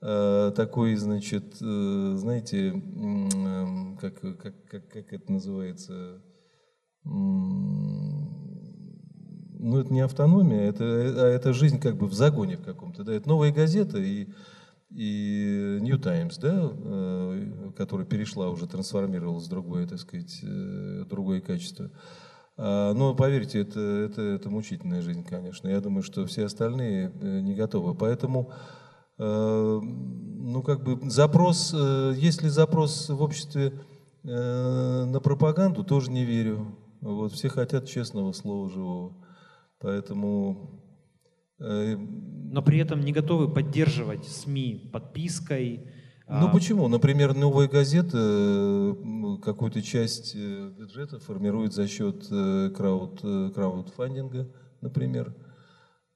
[0.00, 2.70] такой, значит, знаете,
[4.00, 6.22] как, как, как, как это называется?
[9.60, 13.04] Ну, это не автономия, это, а это жизнь как бы в загоне в каком-то.
[13.04, 13.12] Да?
[13.12, 14.28] Это новая газета, и
[14.90, 21.40] и New Times, да, э, которая перешла уже, трансформировалась в другое, так сказать, э, другое
[21.40, 21.90] качество.
[22.56, 25.68] А, но поверьте, это, это, это мучительная жизнь, конечно.
[25.68, 27.94] Я думаю, что все остальные э, не готовы.
[27.94, 28.52] Поэтому,
[29.20, 31.74] ну, как бы запрос,
[32.14, 33.72] есть ли запрос в обществе
[34.22, 36.76] на пропаганду, тоже не верю.
[37.00, 39.12] Вот, все хотят честного слова живого.
[39.80, 40.78] Поэтому
[41.60, 45.90] Э, но при этом не готовы поддерживать СМИ подпиской.
[46.28, 46.50] Ну а...
[46.50, 46.88] почему?
[46.88, 48.94] Например, новая газета э,
[49.42, 52.26] какую-то часть э, бюджета формирует за счет
[52.76, 53.20] крауд,
[53.54, 54.48] краудфандинга,
[54.80, 55.34] например.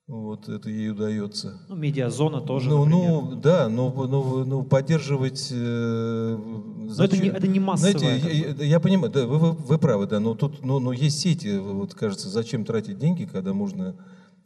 [0.08, 1.60] Вот это ей удается.
[1.68, 5.48] Ну, медиазона тоже, ну, ну да, но, но, но поддерживать...
[5.52, 7.98] Э, но это не, это не массовое.
[7.98, 11.20] Знаете, я, я понимаю, да, вы, вы, вы правы, да, но тут ну, но есть
[11.20, 13.96] сети, вот кажется, зачем тратить деньги, когда можно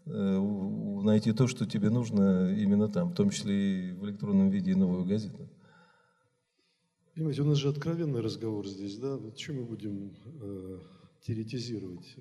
[0.06, 0.40] Э,
[1.02, 4.74] найти то, что тебе нужно именно там, в том числе и в электронном виде и
[4.74, 5.48] новую газету.
[7.14, 9.16] Понимаете, у нас же откровенный разговор здесь, да?
[9.16, 10.78] Вот что мы будем э,
[11.22, 12.14] теоретизировать?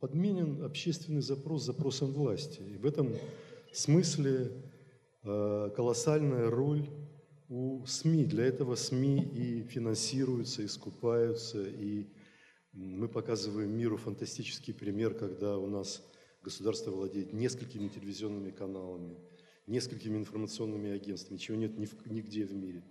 [0.00, 2.60] Подменен общественный запрос запросом власти.
[2.60, 3.14] И в этом
[3.72, 4.52] смысле
[5.22, 6.88] э, колоссальная роль
[7.48, 8.24] у СМИ.
[8.24, 12.06] Для этого СМИ и финансируются, и скупаются, и
[12.72, 16.02] мы показываем миру фантастический пример, когда у нас
[16.46, 19.16] Государство владеет несколькими телевизионными каналами,
[19.66, 22.84] несколькими информационными агентствами, чего нет нигде в мире.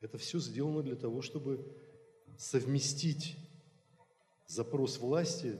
[0.00, 1.66] Это все сделано для того, чтобы
[2.38, 3.36] совместить
[4.46, 5.58] запрос власти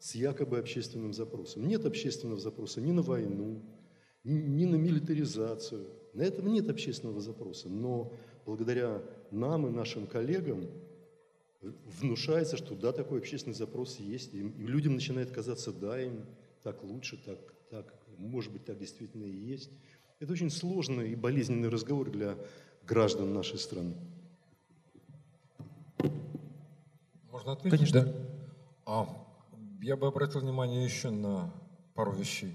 [0.00, 1.68] с якобы общественным запросом.
[1.68, 3.62] Нет общественного запроса ни на войну,
[4.24, 5.86] ни на милитаризацию.
[6.14, 7.68] На этом нет общественного запроса.
[7.68, 8.12] Но
[8.46, 10.66] благодаря нам и нашим коллегам
[11.60, 16.24] внушается, что да, такой общественный запрос есть, и людям начинает казаться, да, им
[16.62, 17.38] так лучше, так,
[17.68, 19.70] так, может быть, так действительно и есть.
[20.18, 22.38] Это очень сложный и болезненный разговор для
[22.86, 23.94] граждан нашей страны.
[27.30, 27.78] Можно ответить?
[27.78, 28.04] Конечно.
[28.04, 28.14] Да.
[28.86, 29.29] А,
[29.82, 31.52] я бы обратил внимание еще на
[31.94, 32.54] пару вещей.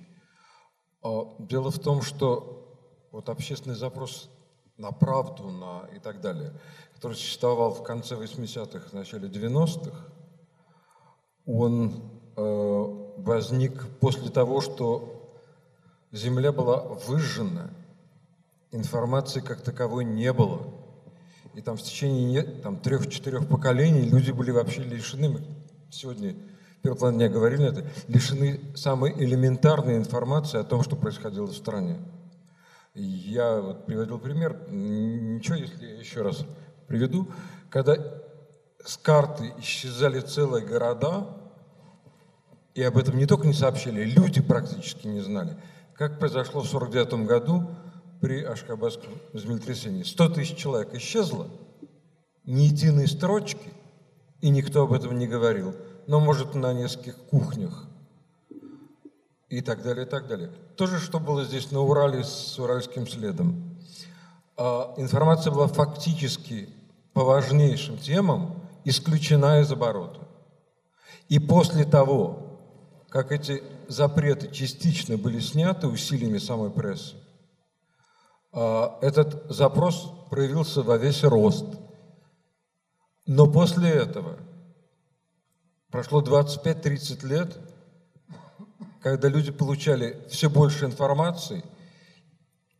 [1.02, 4.30] А, дело в том, что вот общественный запрос
[4.78, 6.54] на правду на и так далее,
[6.94, 9.98] который существовал в конце 80-х, начале 90-х,
[11.46, 11.94] он
[12.36, 12.42] э,
[13.18, 15.12] возник после того, что
[16.12, 17.70] Земля была выжжена,
[18.72, 20.74] информации как таковой не было.
[21.54, 25.42] И там в течение там, трех-четырех поколений люди были вообще лишены, мы
[25.90, 26.36] сегодня
[26.94, 31.98] плане дня говорили это, лишены самой элементарной информации о том, что происходило в стране.
[32.94, 36.46] Я вот приводил пример, ничего, если я еще раз
[36.88, 37.28] приведу,
[37.72, 37.98] когда
[38.86, 41.28] с карты исчезали целые города,
[42.76, 45.58] и об этом не только не сообщили, люди практически не знали–
[45.96, 47.70] как произошло в 1949 году
[48.22, 50.04] при Ашхабадском землетрясении.
[50.04, 51.48] 100 тысяч человек исчезло,
[52.46, 53.70] ни единой строчки,
[54.42, 55.74] и никто об этом не говорил,
[56.08, 57.86] но, может, на нескольких кухнях
[59.50, 60.52] и так далее, и так далее.
[60.76, 63.78] То же, что было здесь на Урале с уральским следом.
[64.58, 66.70] А информация была фактически
[67.14, 70.22] по важнейшим темам исключена из оборота.
[71.30, 72.60] И после того,
[73.10, 77.16] как эти запреты частично были сняты усилиями самой прессы,
[78.52, 81.66] а, этот запрос проявился во весь рост.
[83.26, 84.38] Но после этого
[85.92, 87.58] прошло 25-30 лет,
[89.02, 91.64] когда люди получали все больше информации,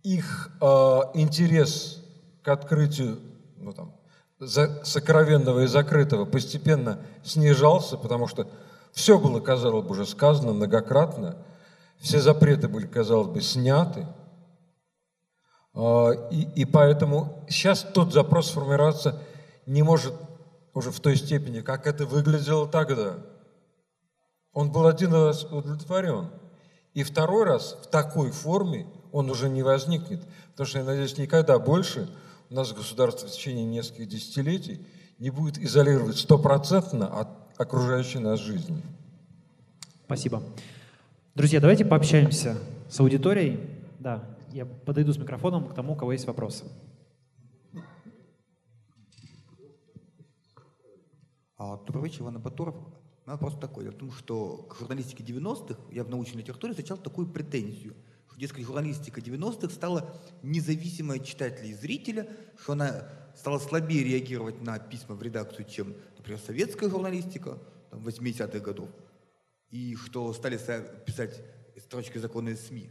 [0.04, 0.66] их э,
[1.14, 2.04] интерес
[2.44, 3.20] к открытию
[3.58, 3.96] ну, там,
[4.40, 8.48] за, сокровенного и закрытого постепенно снижался, потому что
[8.92, 11.38] все было, казалось бы, уже сказано многократно,
[12.00, 14.08] все запреты были, казалось бы, сняты.
[15.74, 19.22] А, и, и поэтому сейчас тот запрос сформироваться
[19.66, 20.14] не может
[20.76, 23.16] уже в той степени, как это выглядело тогда.
[24.54, 26.30] Он был один раз удовлетворен.
[26.94, 30.22] И второй раз в такой форме он уже не возникнет.
[30.52, 32.10] Потому что, я надеюсь, никогда больше
[32.50, 34.86] у нас государство в течение нескольких десятилетий
[35.18, 38.82] не будет изолировать стопроцентно от окружающей нас жизни.
[40.06, 40.44] Спасибо.
[41.36, 42.58] Друзья, давайте пообщаемся
[42.90, 43.60] с аудиторией.
[44.00, 46.66] Да, я подойду с микрофоном к тому, у кого есть вопросы.
[51.58, 52.76] А, вечер, Иван Батуров.
[53.26, 53.88] Вопрос такой.
[53.88, 57.96] В том, что к журналистике 90-х я в научной литературе встречал такую претензию,
[58.28, 62.28] что, дескать, журналистика 90-х стала независимой от читателя и зрителя,
[62.60, 67.58] что она стала слабее реагировать на письма в редакцию, чем, например, советская журналистика
[67.90, 68.90] там, 80-х годов,
[69.70, 70.60] и что стали
[71.06, 71.42] писать
[71.78, 72.90] строчки закона СМИ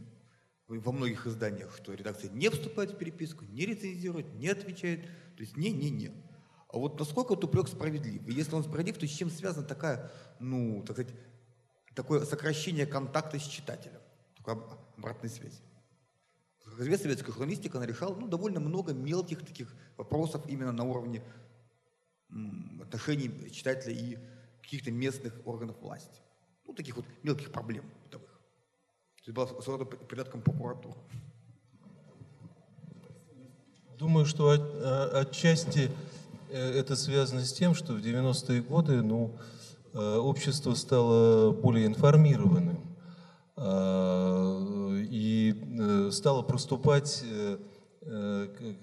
[0.67, 5.05] во многих изданиях, что редакция не вступает в переписку, не рецензирует, не отвечает,
[5.37, 6.24] то есть не-не-не.
[6.69, 8.27] А вот насколько этот упрек справедлив?
[8.27, 11.13] И если он справедлив, то с чем связана такая, ну, так сказать,
[11.93, 14.01] такое сокращение контакта с читателем,
[14.35, 14.55] такой
[14.97, 15.61] обратной связи?
[16.77, 17.87] Разве советская журналистика, она
[18.19, 21.23] ну, довольно много мелких таких вопросов именно на уровне
[22.81, 24.17] отношений читателя и
[24.61, 26.19] каких-то местных органов власти.
[26.65, 28.29] Ну, таких вот мелких проблем бытовых.
[29.17, 30.97] То есть была своего рода придатком прокуратуры.
[33.97, 35.89] Думаю, что от, а, отчасти э,
[36.51, 39.35] это связано с тем, что в 90-е годы ну,
[39.93, 42.79] э, общество стало более информированным
[43.55, 47.23] а, и э, стало проступать,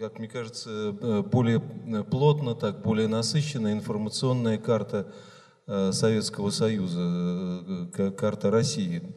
[0.01, 0.93] как мне кажется,
[1.31, 5.13] более плотно, так более насыщенная информационная карта
[5.67, 9.15] Советского Союза, карта России.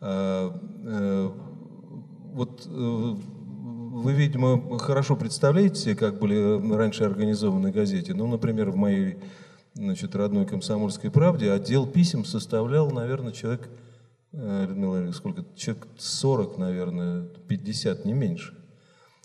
[0.00, 0.52] А,
[2.34, 2.68] вот
[3.96, 8.14] вы, видимо, хорошо представляете как были раньше организованы газеты.
[8.14, 9.16] Ну, например, в моей
[9.72, 13.70] значит, родной комсомольской правде отдел писем составлял, наверное, человек,
[14.32, 18.54] э, сколько, человек 40, наверное, 50, не меньше.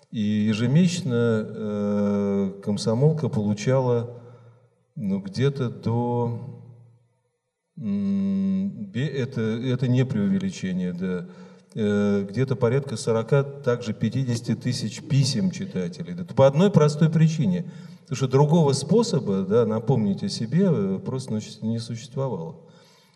[0.09, 4.21] И ежемесячно э, комсомолка получала
[4.95, 6.57] ну, где-то до...
[7.77, 16.13] Это, это не преувеличение, да Э, где-то порядка 40, также 50 тысяч писем читателей.
[16.13, 17.65] Это по одной простой причине.
[18.11, 22.57] Потому что другого способа да, напомнить о себе э, просто не существовало.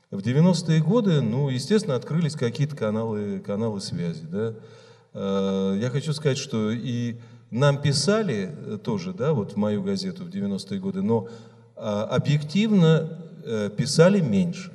[0.10, 4.22] В 90-е годы, ну, естественно, открылись какие-то каналы, каналы связи.
[4.24, 4.54] Да.
[5.14, 7.18] Э, я хочу сказать, что и
[7.52, 11.28] нам писали тоже, да, вот в мою газету в 90-е годы, но
[11.76, 13.20] а, объективно
[13.78, 14.72] писали меньше.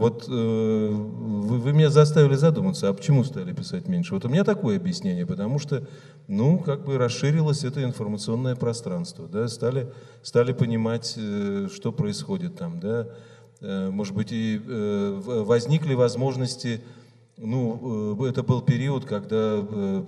[0.00, 4.14] Вот э, вы, вы меня заставили задуматься, а почему стали писать меньше?
[4.14, 5.86] Вот у меня такое объяснение, потому что,
[6.26, 9.92] ну, как бы расширилось это информационное пространство, да, стали,
[10.22, 13.08] стали понимать, э, что происходит там, да,
[13.60, 16.80] может быть, и возникли возможности
[17.36, 19.62] ну, это был период, когда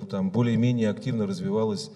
[0.09, 1.91] там более-менее активно развивалась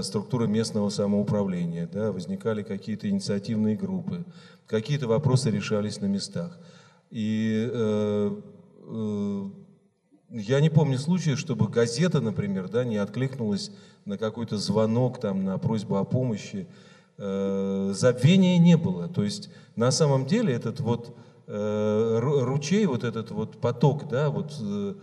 [0.00, 4.24] структура местного самоуправления, да, возникали какие-то инициативные группы,
[4.66, 6.58] какие-то вопросы решались на местах.
[7.10, 8.40] И э,
[8.86, 9.44] э,
[10.30, 13.70] я не помню случая, чтобы газета, например, да, не откликнулась
[14.04, 16.66] на какой-то звонок, там, на просьбу о помощи.
[17.16, 19.08] Э, забвения не было.
[19.08, 24.54] То есть на самом деле этот вот э, ручей, вот этот вот поток, да, вот
[24.60, 24.94] э,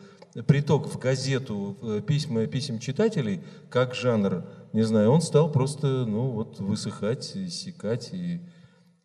[0.44, 4.44] приток в газету э, письма, писем читателей, как жанр,
[4.74, 8.42] не знаю, он стал просто, ну, вот высыхать, иссякать и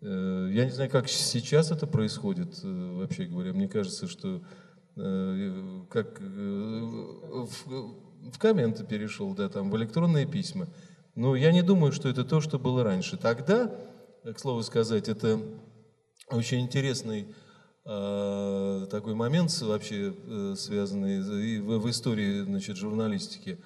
[0.03, 3.53] я не знаю, как сейчас это происходит, э, вообще говоря.
[3.53, 4.41] Мне кажется, что
[4.97, 7.49] э, как в,
[8.39, 10.69] комменты перешел, да, там, в электронные письма.
[11.15, 13.17] Но я не думаю, что это то, что было раньше.
[13.17, 13.71] Тогда,
[14.25, 15.41] к слову сказать, это
[16.31, 17.35] очень интересный
[17.85, 23.59] э, такой момент вообще э, связанный в, в истории значит, журналистики.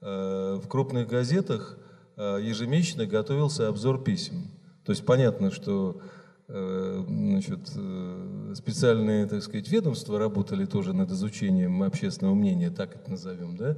[0.00, 1.78] Э, в крупных газетах
[2.16, 4.50] э, ежемесячно готовился обзор писем.
[4.84, 6.00] То есть понятно, что
[6.48, 13.10] э, значит, э, специальные, так сказать, ведомства работали тоже над изучением общественного мнения, так это
[13.10, 13.76] назовем, да?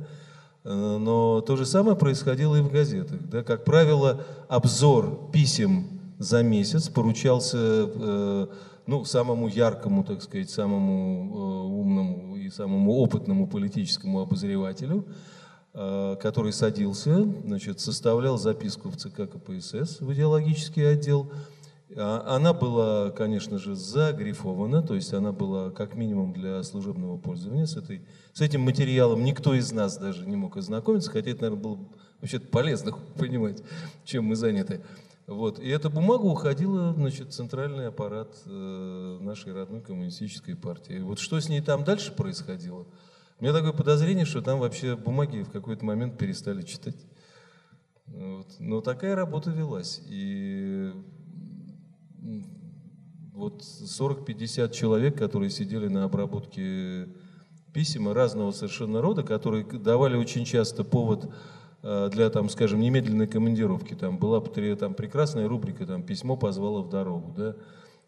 [0.65, 3.21] Э, но то же самое происходило и в газетах.
[3.29, 3.43] Да?
[3.43, 8.49] Как правило, обзор писем за месяц поручался
[8.87, 15.07] ну, самому яркому, так сказать, самому умному и самому опытному политическому обозревателю–
[15.75, 21.33] который садился, значит, составлял записку в ЦК КПСС в идеологический отдел.
[21.97, 27.67] А, она была, конечно же, загрифована, то есть она была как минимум для служебного пользования.
[27.67, 28.03] С, этой,
[28.33, 31.79] с этим материалом никто из нас даже не мог ознакомиться, хотя это, наверное, было
[32.21, 33.61] вообще полезно понимать,
[34.05, 34.81] чем мы заняты.
[35.27, 35.59] Вот.
[35.59, 41.01] И эта бумага уходила значит, в центральный аппарат э, нашей родной коммунистической партии.
[41.01, 42.87] Вот что с ней там дальше происходило–
[43.39, 46.97] у меня такое подозрение, что там вообще бумаги в какой-то момент перестали читать.
[48.07, 48.55] Вот.
[48.59, 50.01] Но такая работа велась.
[50.07, 50.93] И
[53.33, 57.09] вот 40-50 человек, которые сидели на обработке
[57.73, 61.29] писем разного совершенно рода, которые давали очень часто повод
[61.83, 63.95] э, для, там, скажем, немедленной командировки.
[63.95, 67.35] Там была там, прекрасная рубрика там, «Письмо позвало в дорогу».
[67.37, 67.57] Да?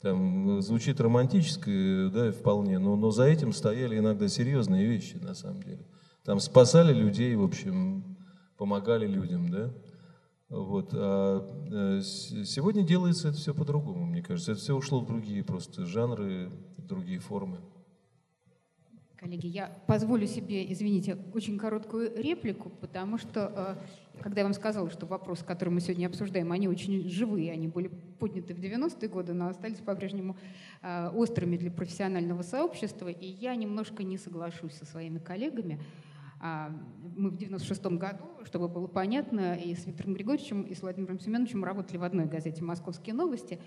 [0.02, 5.62] Там, звучит романтически, да, вполне, но, но за этим стояли иногда серьезные вещи, на самом
[5.62, 5.86] деле.
[6.24, 8.16] Там спасали людей, в общем,
[8.56, 9.70] помогали людям, да.
[10.48, 10.90] Вот.
[10.92, 14.52] А э, сегодня делается это все по-другому, мне кажется.
[14.52, 17.58] Это все ушло в другие просто жанры, в другие формы.
[19.16, 23.78] Коллеги, я позволю себе, извините, очень короткую реплику, потому что,
[24.18, 27.66] э, когда я вам сказала, что вопросы, которые мы сегодня обсуждаем, они очень живые, они
[27.66, 30.36] были подняты в 90-е годы, но остались по-прежнему
[30.82, 35.80] э, острыми для профессионального сообщества, и я немножко не соглашусь со своими коллегами.
[36.38, 36.70] А,
[37.16, 41.64] мы в 96-м году, чтобы было понятно, и с Виктором Григорьевичем, и с Владимиром Семеновичем
[41.64, 43.58] работали в одной газете «Московские новости»,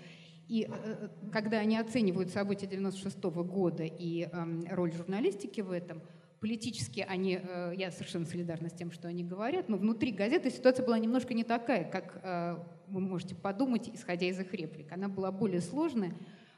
[0.50, 6.02] и э, когда они оценивают события 96 -го года и эм, роль журналистики в этом,
[6.40, 10.84] политически они, э, я совершенно солидарна с тем, что они говорят, но внутри газеты ситуация
[10.84, 12.56] была немножко не такая, как э,
[12.88, 14.90] вы можете подумать, исходя из их реплик.
[14.90, 16.14] Она была более сложная,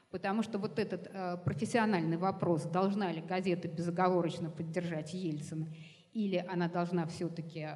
[0.09, 1.11] потому что вот этот
[1.43, 5.67] профессиональный вопрос, должна ли газета безоговорочно поддержать Ельцина,
[6.13, 7.67] или она должна все-таки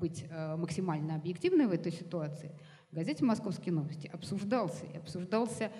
[0.00, 0.26] быть
[0.58, 2.52] максимально объективной в этой ситуации–
[2.94, 5.72] в газете «Московские новости» обсуждался, и обсуждался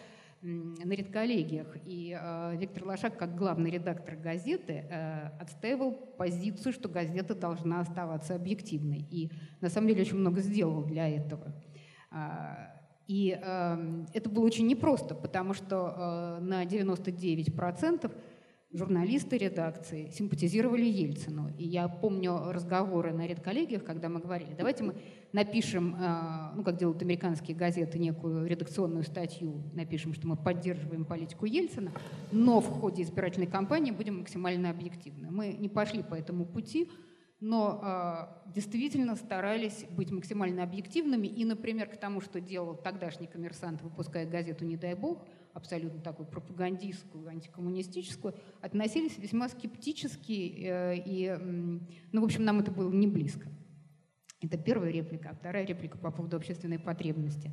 [0.42, 1.68] на редколлегиях.
[1.86, 8.34] И э, Виктор Лошак, как главный редактор газеты, э, отстаивал позицию, что газета должна оставаться
[8.34, 9.06] объективной.
[9.12, 11.54] И на самом деле очень много сделал для этого.
[12.10, 12.74] А,
[13.06, 18.10] и э, это было очень непросто, потому что э, на 99%
[18.72, 21.52] журналисты редакции симпатизировали Ельцину.
[21.58, 24.96] И я помню разговоры на редколлегиях, когда мы говорили, давайте мы
[25.34, 31.44] напишем, э, ну, как делают американские газеты, некую редакционную статью, напишем, что мы поддерживаем политику
[31.44, 31.90] Ельцина,
[32.30, 35.32] но в ходе избирательной кампании будем максимально объективны.
[35.32, 36.88] Мы не пошли по этому пути,
[37.40, 41.26] но э, действительно старались быть максимально объективными.
[41.26, 46.28] И, например, к тому, что делал тогдашний коммерсант, выпуская газету «Не дай бог», абсолютно такую
[46.28, 51.36] пропагандистскую, антикоммунистическую, относились весьма скептически, э, и,
[52.12, 53.48] ну, в общем, нам это было не близко.
[54.44, 55.30] Это первая реплика.
[55.30, 57.50] А вторая реплика по поводу общественной потребности.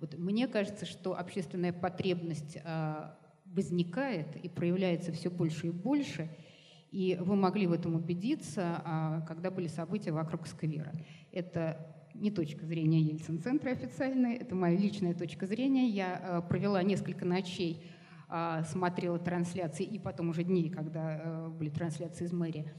[0.00, 3.10] Вот мне кажется, что общественная потребность э,
[3.44, 6.30] возникает и проявляется все больше и больше,
[6.90, 10.92] и вы могли в этом убедиться, э, когда были события вокруг Сквера.
[11.32, 15.88] Это не точка зрения Ельцин-центра официальная, это моя личная точка зрения.
[15.88, 17.82] Я э, провела несколько ночей
[18.32, 22.72] а, смотрела трансляции, и потом уже дней, когда э, были трансляции из мэрии,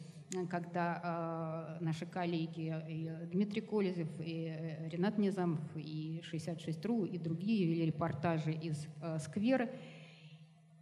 [0.49, 7.67] когда э, наши коллеги и Дмитрий Колезев, и э, Ренат Низамов, и 66.ru, и другие
[7.67, 9.69] вели репортажи из э, сквера.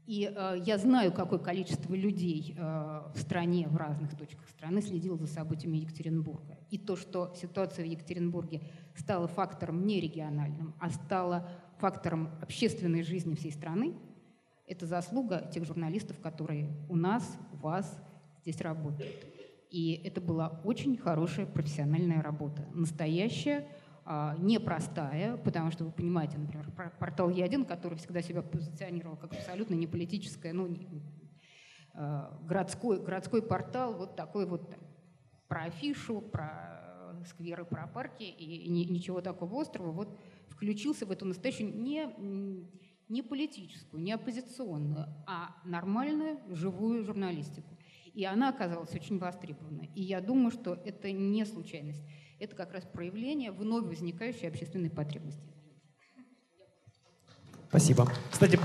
[0.05, 5.17] И э, я знаю, какое количество людей э, в стране, в разных точках страны следило
[5.17, 6.57] за событиями Екатеринбурга.
[6.69, 8.61] И то, что ситуация в Екатеринбурге
[8.95, 13.93] стала фактором не региональным, а стала фактором общественной жизни всей страны,
[14.67, 17.97] это заслуга тех журналистов, которые у нас, у вас
[18.41, 19.38] здесь работают.
[19.69, 22.67] И это была очень хорошая профессиональная работа.
[22.73, 23.67] Настоящая,
[24.03, 29.75] а, непростая, потому что вы понимаете, например, портал Е1, который всегда себя позиционировал как абсолютно
[29.75, 30.75] не политическое, ну,
[31.93, 34.75] а, городской, городской портал, вот такой вот
[35.47, 36.79] про афишу, про
[37.27, 40.17] скверы, про парки и ничего такого острова, вот
[40.47, 42.07] включился в эту настоящую не,
[43.09, 47.77] не политическую, не оппозиционную, а нормальную живую журналистику.
[48.13, 49.83] И она оказалась очень востребована.
[49.95, 52.03] И я думаю, что это не случайность.
[52.39, 55.49] Это как раз проявление вновь возникающей общественной потребности.
[57.69, 58.07] Спасибо.
[58.31, 58.59] Кстати,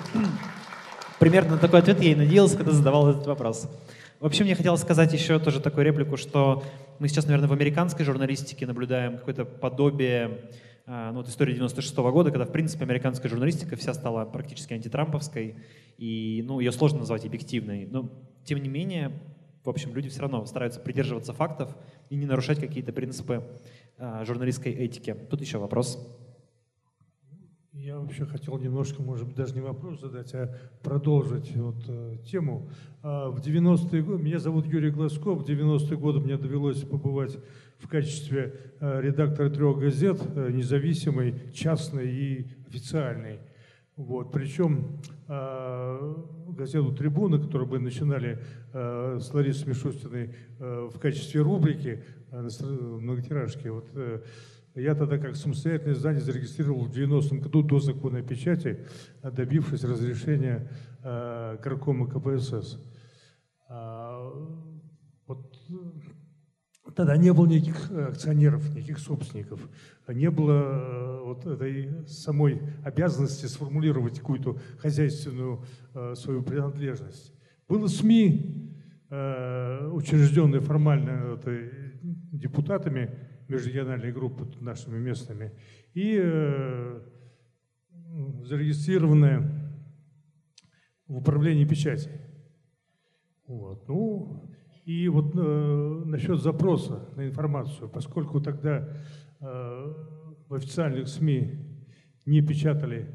[1.19, 3.69] примерно такой ответ я и надеялся, когда задавал этот вопрос.
[4.21, 6.65] Вообще, мне хотелось сказать еще тоже такую реплику, что
[6.99, 10.49] мы сейчас, наверное, в американской журналистике наблюдаем какое-то подобие
[10.87, 14.75] а, ну, вот истории 96 -го года, когда, в принципе, американская журналистика вся стала практически
[14.75, 15.57] антитрамповской,
[15.99, 17.87] и ну, ее сложно назвать объективной.
[17.87, 18.11] Но,
[18.45, 19.13] тем не менее,
[19.65, 21.75] в общем, люди все равно стараются придерживаться фактов
[22.11, 23.45] и не нарушать какие-то принципы
[23.97, 25.17] э, журналистской этики.
[25.31, 25.99] Тут еще вопрос.
[27.73, 32.71] Я вообще хотел немножко, может быть, даже не вопрос задать, а продолжить вот, э, тему.
[33.03, 37.37] А, в 90-е годы, меня зовут Юрий Глазков, в 90-е годы мне довелось побывать
[37.79, 43.41] в качестве э, редактора трех газет, э, независимой, частной и официальной.
[43.97, 44.33] Вот.
[44.33, 46.15] Причем э,
[46.49, 48.39] газету «Трибуна», которую мы начинали
[48.73, 54.23] э, с Ларисой Мишустиной э, в качестве рубрики многотиражки, вот, э,
[54.75, 58.85] я тогда как самостоятельное издание зарегистрировал в 90-м году до закона о печати,
[59.23, 60.69] добившись разрешения
[61.05, 62.81] э, горкома КПСС.
[63.69, 64.33] А,
[65.27, 65.57] вот
[66.95, 69.69] Тогда не было никаких э, акционеров, никаких собственников.
[70.07, 75.65] Не было э, вот этой самой обязанности сформулировать какую-то хозяйственную
[75.95, 77.33] э, свою принадлежность.
[77.69, 78.61] Было СМИ,
[79.11, 81.39] учрежденные формально
[82.33, 83.11] депутатами
[83.49, 85.53] межрегиональной группы нашими местными,
[85.95, 86.19] и
[88.45, 89.49] зарегистрированные
[91.07, 92.11] в управлении печати.
[93.47, 93.87] Вот.
[93.89, 94.54] Ну,
[94.85, 98.87] и вот э, насчет запроса на информацию, поскольку тогда
[99.41, 99.95] э,
[100.49, 101.55] в официальных СМИ
[102.27, 103.09] не печатали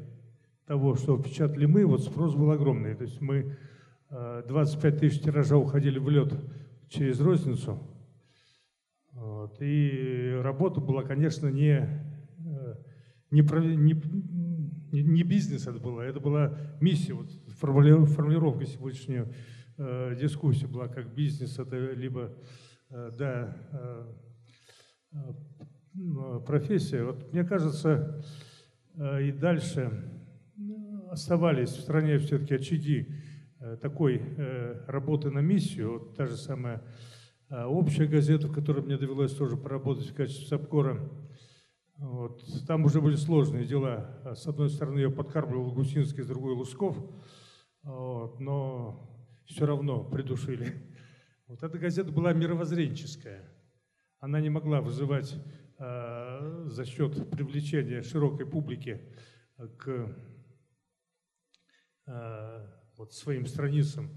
[0.66, 2.94] того, что печатали мы, вот спрос был огромный.
[2.94, 3.56] То есть мы
[4.10, 6.34] э, 25 тысяч тиража уходили в лед
[6.88, 7.78] через розницу.
[9.12, 11.88] Вот, и работа была, конечно, не,
[12.46, 12.74] э,
[13.30, 19.28] не, не, не бизнес это была, это была миссия, вот формулировка сегодняшнего
[19.80, 22.32] э, дискуссия была, как бизнес это либо
[22.90, 24.12] э, да, э,
[26.46, 27.02] профессия.
[27.02, 28.22] Вот мне кажется,
[28.96, 29.90] и дальше
[31.10, 33.08] оставались в стране все-таки очаги
[33.82, 34.22] такой
[34.86, 35.94] работы на миссию.
[35.94, 36.80] Вот та же самая
[37.50, 41.10] общая газета, в которой мне довелось тоже поработать в качестве сапкора.
[41.96, 42.44] Вот.
[42.68, 44.20] Там уже были сложные дела.
[44.36, 46.96] С одной стороны, ее подкармливал Гусинский, с другой Лусков.
[47.82, 48.38] Вот.
[48.38, 49.10] Но
[49.50, 50.72] все равно придушили.
[51.46, 53.42] Вот эта газета была мировоззренческая.
[54.20, 55.34] Она не могла вызывать
[55.80, 59.00] э, за счет привлечения широкой публики
[59.76, 60.16] к
[62.06, 64.10] э, вот своим страницам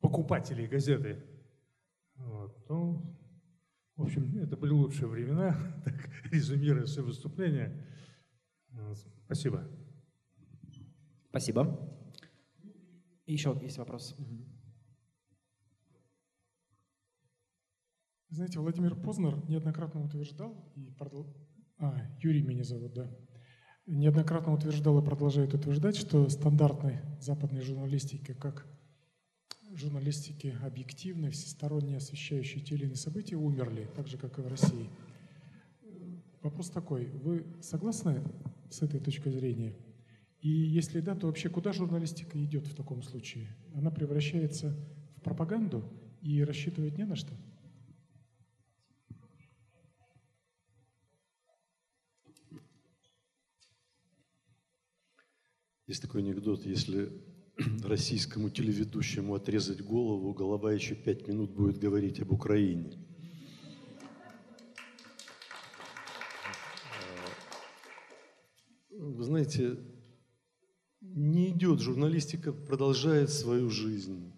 [0.00, 1.22] покупателей газеты.
[2.16, 2.68] Вот.
[2.68, 3.16] Ну,
[3.94, 7.86] в общем, это были лучшие времена, так, резюмируя все выступления.
[9.26, 9.68] Спасибо.
[11.28, 11.78] Спасибо.
[13.26, 14.16] И еще есть вопрос.
[18.28, 21.32] Знаете, Владимир Познер неоднократно утверждал, и продол...
[21.78, 23.08] а, Юрий меня зовут, да,
[23.86, 28.66] неоднократно утверждал и продолжает утверждать, что стандартной западной журналистики, как
[29.72, 34.90] журналистики объективной, всесторонне освещающей те или иные события, умерли, так же, как и в России.
[36.42, 38.24] Вопрос такой, вы согласны
[38.70, 39.76] с этой точкой зрения?
[40.40, 43.56] И если да, то вообще куда журналистика идет в таком случае?
[43.72, 44.76] Она превращается
[45.16, 45.84] в пропаганду
[46.22, 47.32] и рассчитывать не на что?
[55.86, 57.12] Есть такой анекдот, если
[57.84, 62.98] российскому телеведущему отрезать голову, голова еще пять минут будет говорить об Украине.
[68.90, 69.78] Вы знаете,
[71.00, 74.32] не идет, журналистика продолжает свою жизнь,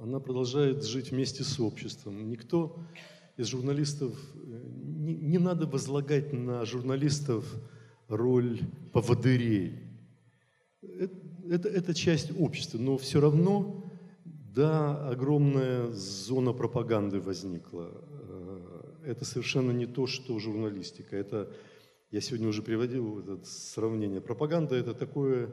[0.00, 2.28] она продолжает жить вместе с обществом.
[2.30, 2.78] Никто
[3.36, 7.44] из журналистов, не, не надо возлагать на журналистов
[8.06, 8.60] роль
[8.92, 9.89] поводырей.
[10.82, 11.14] Это,
[11.50, 13.84] это, это часть общества, но все равно,
[14.24, 17.90] да, огромная зона пропаганды возникла.
[19.04, 21.16] Это совершенно не то, что журналистика.
[21.16, 21.52] Это,
[22.10, 24.20] я сегодня уже приводил это сравнение.
[24.20, 25.50] Пропаганда– это такое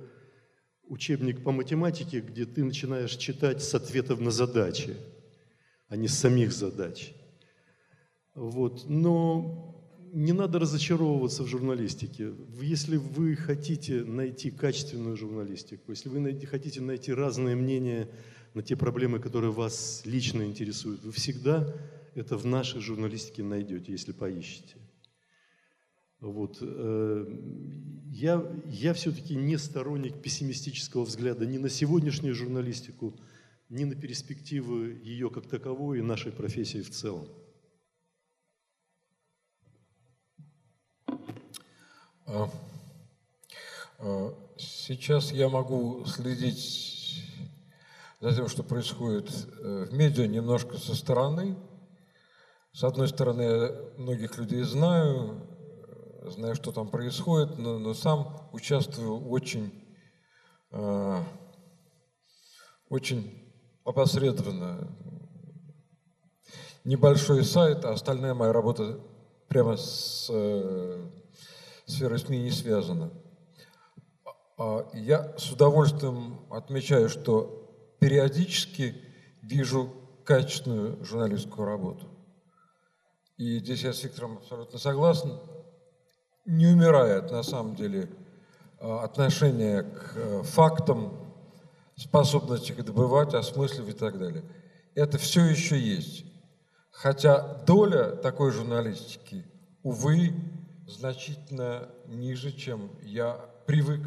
[0.87, 4.95] учебник по математике, где ты начинаешь читать с ответов на задачи,
[5.89, 7.13] а не с самих задач.
[8.33, 8.85] Вот.
[8.87, 9.76] Но
[10.17, 12.33] не надо разочаровываться в журналистике.
[12.59, 18.09] Если вы хотите найти качественную журналистику, если вы найти, хотите найти разные мнения
[18.55, 21.71] на те проблемы, которые вас лично интересуют, вы всегда
[22.15, 24.77] это в нашей журналистике найдете, если поищете.
[26.19, 26.57] Вот.
[26.61, 27.25] Э,
[28.07, 33.13] я, я все-таки не сторонник пессимистического взгляда ни на сегодняшнюю журналистику,
[33.69, 37.27] ни на перспективы ее как таковой и нашей профессии в целом.
[41.07, 42.16] А, а,
[44.57, 47.23] сейчас я могу следить
[48.19, 51.55] за тем, что происходит э, в медиа немножко со стороны.
[52.73, 55.41] С одной стороны, я многих людей знаю,
[56.25, 59.71] знаю, что там происходит, но, но сам участвую очень,
[60.71, 61.23] э,
[62.89, 63.53] очень
[63.83, 64.87] опосредованно.
[66.83, 68.99] Небольшой сайт, а остальная моя работа
[69.47, 71.09] прямо с э,
[71.87, 73.11] сферой СМИ не связана.
[74.57, 78.95] А я с удовольствием отмечаю, что периодически
[79.41, 79.91] вижу
[80.23, 82.07] качественную журналистскую работу.
[83.37, 85.39] И здесь я с Виктором абсолютно согласен
[86.47, 88.09] не умирает на самом деле
[88.79, 91.13] э, отношение к э, фактам,
[91.95, 94.43] способность их добывать, осмысливать и так далее.
[94.95, 96.25] Это все еще есть.
[96.91, 99.45] Хотя доля такой журналистики,
[99.83, 100.33] увы,
[100.87, 104.01] значительно ниже, чем я привык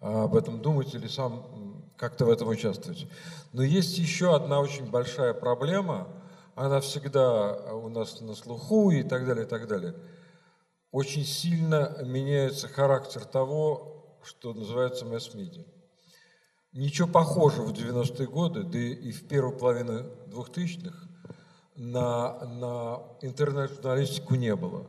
[0.00, 3.06] э, об этом думать или сам как-то в этом участвовать.
[3.52, 6.08] Но есть еще одна очень большая проблема,
[6.54, 9.94] она всегда у нас на слуху и так далее, и так далее–
[10.96, 15.64] очень сильно меняется характер того, что называется масс-медиа.
[16.72, 20.96] Ничего похожего в 90-е годы, да и в первую половину 2000-х
[21.76, 24.86] на, на интернет-журналистику не было.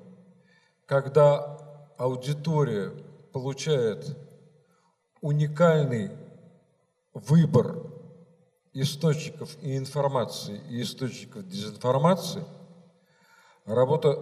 [0.87, 1.59] Когда
[1.97, 2.91] аудитория
[3.33, 4.17] получает
[5.19, 6.11] уникальный
[7.13, 7.83] выбор
[8.73, 12.45] источников и информации, и источников дезинформации,
[13.65, 14.17] работа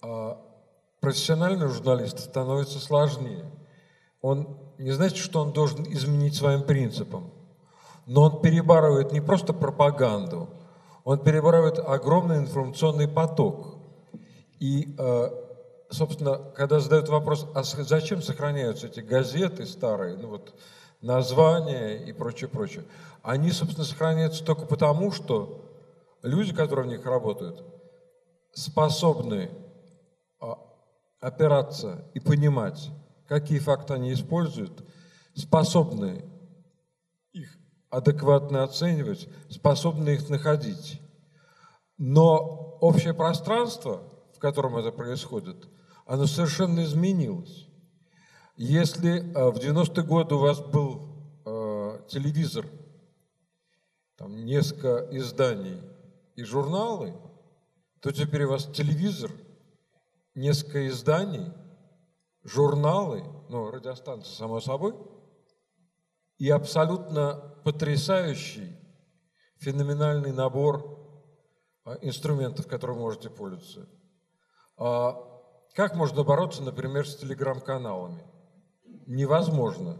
[0.00, 0.40] а,
[1.00, 3.44] профессиональный журналист становится сложнее.
[4.22, 7.30] Он не значит, что он должен изменить своим принципам,
[8.06, 10.48] но он перебарывает не просто пропаганду,
[11.04, 13.76] он перебарывает огромный информационный поток.
[14.58, 15.41] И, э,
[15.92, 20.54] собственно, когда задают вопрос, а зачем сохраняются эти газеты старые, ну вот
[21.00, 22.84] названия и прочее, прочее,
[23.22, 25.70] они, собственно, сохраняются только потому, что
[26.22, 27.64] люди, которые в них работают,
[28.52, 29.50] способны
[31.20, 32.90] опираться и понимать,
[33.28, 34.84] какие факты они используют,
[35.34, 36.24] способны
[37.32, 37.56] их
[37.90, 41.00] адекватно оценивать, способны их находить.
[41.96, 44.02] Но общее пространство,
[44.34, 45.68] в котором это происходит,
[46.06, 47.68] оно совершенно изменилось.
[48.56, 52.66] Если э, в 90-е годы у вас был э, телевизор,
[54.16, 55.80] там несколько изданий
[56.36, 57.14] и журналы,
[58.00, 59.30] то теперь у вас телевизор–
[60.34, 61.52] несколько изданий,
[62.42, 64.94] журналы, ну, радиостанции, само собой,
[66.38, 68.76] и абсолютно потрясающий,
[69.58, 70.98] феноменальный набор
[71.84, 73.88] а, инструментов, которым можете пользоваться.
[75.74, 78.22] Как можно бороться, например, с телеграм-каналами?
[79.06, 79.96] Невозможно.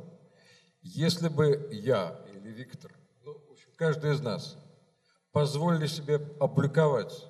[0.82, 2.92] Если бы я или Виктор,
[3.24, 4.58] ну, в общем, каждый из нас,
[5.32, 7.26] позволили себе опубликовать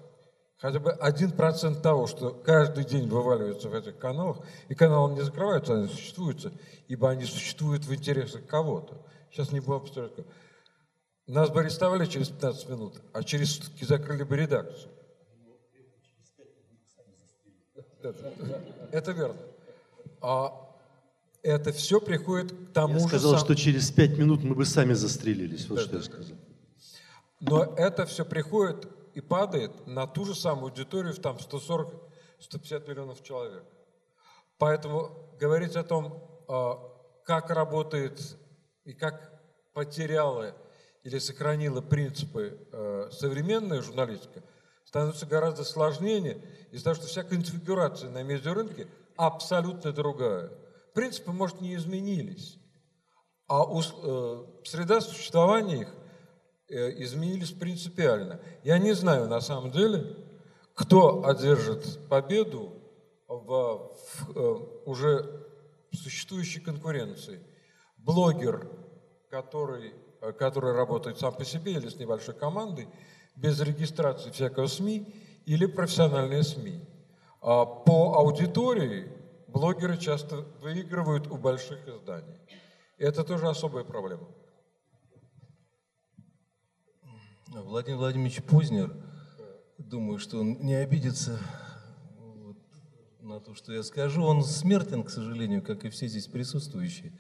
[0.63, 4.39] хотя бы один процент того, что каждый день вываливается в этих каналах,
[4.69, 6.53] и каналы не закрываются, они существуют,
[6.87, 9.05] ибо они существуют в интересах кого-то.
[9.31, 10.25] Сейчас не будем обсуждать.
[11.27, 14.93] Нас бы арестовали через 15 минут, а через сутки закрыли бы редакцию.
[18.91, 19.37] Это верно.
[20.21, 20.69] А
[21.43, 24.65] это все приходит к тому Я же сказал, сам- что через пять минут мы бы
[24.65, 25.69] сами застрелились.
[25.69, 25.99] Вот Да, что да.
[25.99, 26.37] я сказал.
[27.41, 33.23] Но это все приходит и падает на ту же самую аудиторию в там 140-150 миллионов
[33.23, 33.65] человек.
[34.59, 36.79] Поэтому говорить о том, а,
[37.25, 38.21] как работает
[38.85, 39.43] и как
[39.73, 40.55] потеряла
[41.03, 44.43] или сохранила принципы э, современная журналистика,
[44.93, 50.53] становится гораздо сложнее из-за того, что вся конфигурация на медиарынке абсолютно другая.
[50.93, 52.59] Принципы, может, не изменились,
[53.47, 55.95] а ус- э, среда существования их
[56.69, 58.43] э, изменились принципиально.
[58.65, 60.15] Я не знаю на самом деле,
[60.75, 62.75] кто одержит победу
[63.29, 65.47] в, в, э, уже
[65.95, 67.41] существующей конкуренции.
[67.97, 68.69] Блогер,
[69.31, 72.89] который, э, который работает сам по себе или с небольшой командой,
[73.37, 75.07] без регистрации всякого СМИ,
[75.47, 76.81] или профессиональные СМИ.
[77.41, 79.09] А по аудитории
[79.49, 82.39] блогеры часто выигрывают у больших изданий.
[82.99, 84.29] Это тоже особая проблема.
[87.49, 88.95] Владимир Владимирович Познер,
[89.77, 91.39] думаю, что он не обидится
[93.21, 94.25] на то, что я скажу.
[94.25, 97.13] Он смертен, к сожалению, как и все здесь присутствующие.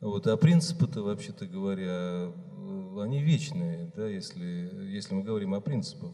[0.00, 4.44] Вот, а принципы-то, вообще-то говоря, э, они вечные, да, если,
[4.90, 6.12] если мы говорим о принципах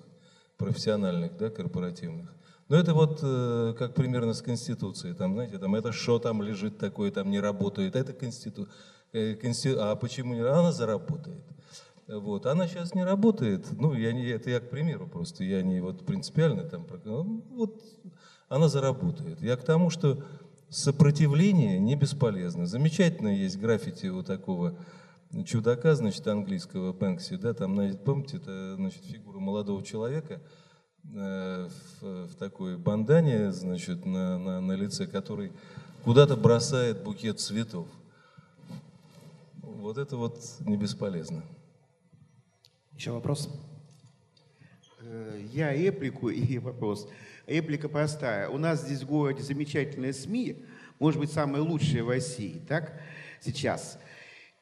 [0.56, 2.34] профессиональных, да, корпоративных.
[2.68, 5.14] Но это вот э, как примерно с Конституцией.
[5.14, 7.94] Там, знаете, там это что там лежит такое, там не работает.
[7.94, 8.68] Это Конститу...
[9.12, 11.44] э, консти- А почему не Она заработает.
[12.08, 12.46] Вот.
[12.46, 13.66] Она сейчас не работает.
[13.78, 15.44] Ну, я не, это я к примеру просто.
[15.44, 16.86] Я не вот принципиально там.
[17.04, 17.84] ну, Вот
[18.48, 19.40] она заработает.
[19.42, 20.24] Я к тому, что
[20.68, 22.66] сопротивление не бесполезно.
[22.66, 24.76] Замечательно есть граффити у такого
[25.44, 30.40] чудака, значит, английского Бэнкси, да, там, знаете, помните, это, значит, фигура молодого человека
[31.14, 31.68] э,
[32.00, 35.52] в, в такой бандане, значит, на, на, на лице, который
[36.04, 37.86] куда-то бросает букет цветов.
[39.62, 41.42] Вот это вот не бесполезно.
[42.94, 43.50] Еще вопрос?
[45.00, 47.08] Э, Я реплику и вопрос.
[47.46, 48.48] Реплика простая.
[48.48, 50.64] У нас здесь в городе замечательные СМИ,
[50.98, 53.00] может быть, самые лучшие в России, так,
[53.40, 53.98] сейчас.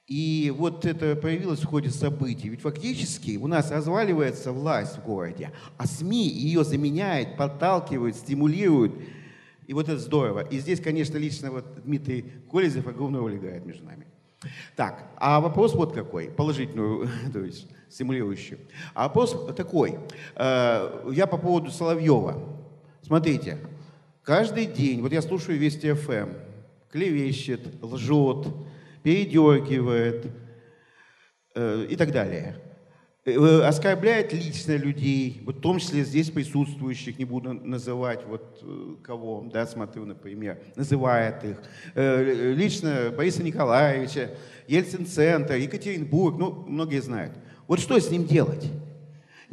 [0.07, 2.51] И вот это появилось в ходе событий.
[2.51, 8.95] Ведь фактически у нас разваливается власть в городе, а СМИ ее заменяет, подталкивают, стимулируют.
[9.66, 10.41] И вот это здорово.
[10.41, 14.07] И здесь, конечно, лично вот Дмитрий Колезев огромную роль играет между нами.
[14.76, 18.59] Так, а вопрос вот какой, положительную, то есть стимулирующий.
[18.93, 19.99] А вопрос такой.
[20.37, 22.64] Э, Я по поводу Соловьева.
[23.05, 23.59] Смотрите,
[24.23, 26.31] каждый день, вот я слушаю Вести ФМ,
[26.91, 28.47] клевещет, лжет,
[29.03, 30.27] передергивает
[31.55, 32.57] э, и так далее.
[33.27, 38.95] Э, Оскорбляет лично людей, вот в том числе здесь присутствующих, не буду называть вот э,
[39.03, 41.63] кого, да, смотрю, например, называет их.
[41.95, 44.31] Э, Лично Бориса Николаевича,
[44.67, 47.35] Ельцин-центр, Екатеринбург, ну, многие знают.
[47.67, 48.71] Вот что с ним делать?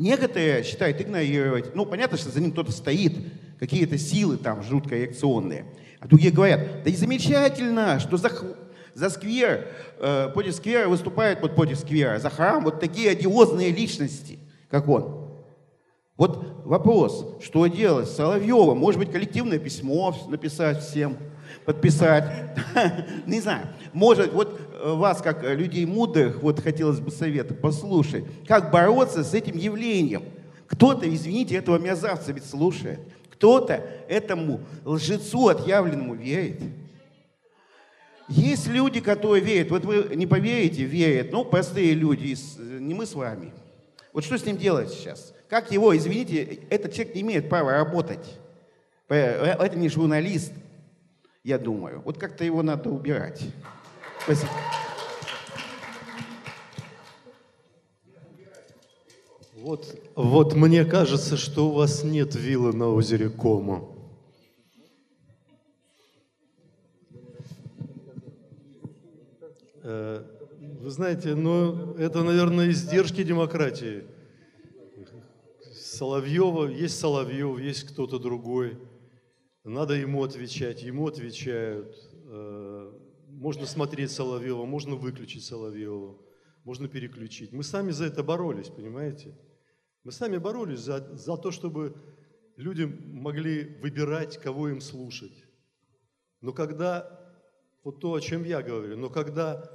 [0.02, 1.76] Некоторые считают игнорировать.
[1.76, 3.14] Ну, понятно, что за ним кто-то стоит,
[3.60, 5.66] какие-то силы там жутко реакционные.
[5.99, 8.32] А другие говорят, да и замечательно, что за,
[8.95, 9.68] за сквер,
[9.99, 14.39] э, против сквера выступают вот против сквера, за храм вот такие одиозные личности,
[14.72, 15.30] как он.
[16.18, 18.80] Вот вопрос, что делать с Соловьевым?
[18.80, 21.16] Может быть, коллективное письмо написать всем,
[21.66, 22.26] подписать?
[23.26, 23.68] Не знаю.
[23.93, 28.24] Может, вот э, вас, как э, людей мудрых, вот хотелось бы совета послушать.
[28.47, 30.24] Как бороться с этим явлением?
[30.68, 32.99] Кто-то, извините, этого мерзавца ведь слушает.
[33.32, 36.62] Кто-то этому лжецу отъявленному верит.
[38.30, 39.72] Есть люди, которые верят.
[39.72, 41.32] Вот вы не поверите, верят.
[41.32, 43.51] Ну, простые люди, из- не мы с вами.
[44.14, 45.34] Вот что с ним делать сейчас?
[45.49, 48.26] Как его, извините, этот человек не имеет права работать.
[49.09, 50.53] Э, Это не журналист,
[51.43, 52.01] я думаю.
[52.01, 53.43] Вот как-то его надо убирать.
[54.23, 54.51] Спасибо.
[59.55, 63.87] Вот, вот мне кажется, что у вас нет виллы на озере Кома.
[69.83, 70.23] Э,
[70.59, 74.03] Вы знаете, ну, это, наверное, издержки демократии.
[75.75, 78.79] Соловьева, есть Соловьев, есть кто-то другой.
[79.64, 81.95] Надо ему отвечать, ему отвечают.
[82.26, 82.91] Э,
[83.28, 86.18] Можно смотреть Соловьева, можно выключить Соловьева,
[86.64, 87.51] можно переключить.
[87.53, 89.38] Мы сами за это боролись, понимаете?
[90.03, 91.95] Мы сами боролись за, за то, чтобы
[92.57, 95.45] люди могли выбирать, кого им слушать.
[96.41, 97.20] Но когда,
[97.84, 99.70] вот то, о чем я говорю, но когда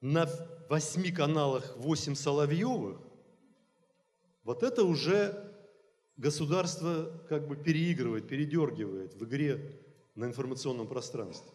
[0.00, 0.28] на
[0.70, 3.00] восьми каналах восемь Соловьевых,
[4.44, 5.53] вот это уже
[6.16, 9.80] государство как бы переигрывает, передергивает в игре
[10.14, 11.50] на информационном пространстве.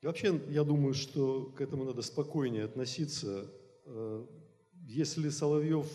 [0.00, 3.50] И вообще, я думаю, что к этому надо спокойнее относиться.
[3.84, 4.26] Э,
[4.86, 5.86] если Соловьев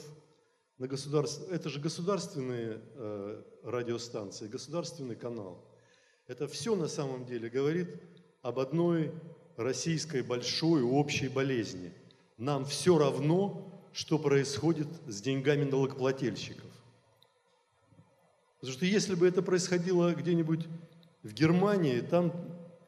[0.78, 1.52] на государство...
[1.52, 5.68] Это же государственные э, радиостанции, государственный канал.
[6.28, 8.00] Это все на самом деле говорит
[8.44, 9.12] об одной
[9.58, 11.92] российской большой общей болезни–
[12.38, 16.70] нам все равно, что происходит с деньгами налогоплательщиков.
[18.60, 20.68] Потому что если бы это происходило где-нибудь
[21.24, 22.34] в Германии, там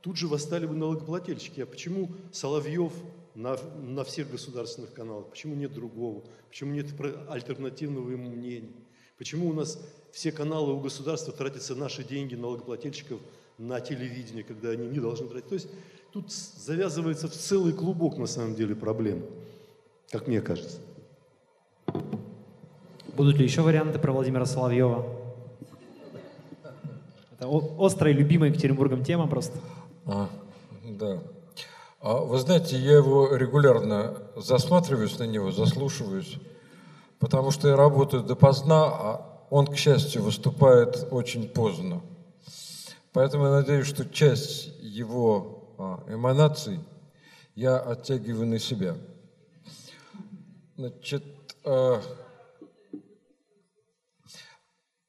[0.02, 1.62] тут же восстали бы налогоплательщики.
[1.62, 2.94] А почему Соловьев
[3.36, 5.30] на, на всех государственных каналах?
[5.30, 6.24] Почему нет другого?
[6.50, 6.88] Почему нет
[7.30, 8.72] альтернативного ему мнения?
[9.18, 9.80] Почему у нас
[10.12, 13.20] все каналы у государства тратятся наши деньги налогоплательщиков
[13.58, 15.50] на телевидение, когда они не должны тратить?
[15.50, 15.68] То есть
[16.12, 19.24] тут завязывается в целый клубок, на самом деле, проблем,
[20.12, 20.80] как мне кажется.
[23.16, 25.06] Будут ли еще варианты про Владимира Соловьева?
[27.40, 27.50] Это
[27.80, 29.58] острая любимая Екатеринбургом тема просто.
[30.06, 30.30] А,
[30.84, 31.20] да.
[32.00, 36.38] А, вы знаете, я его регулярно засматриваюсь на него, заслушиваюсь,
[37.20, 42.02] потому что я работаю допоздна, а он, к счастью, выступает очень поздно.
[43.14, 46.80] Поэтому я надеюсь, что часть его эманаций
[47.56, 48.98] я оттягиваю на себя.
[50.76, 51.24] Значит,
[51.64, 52.02] а,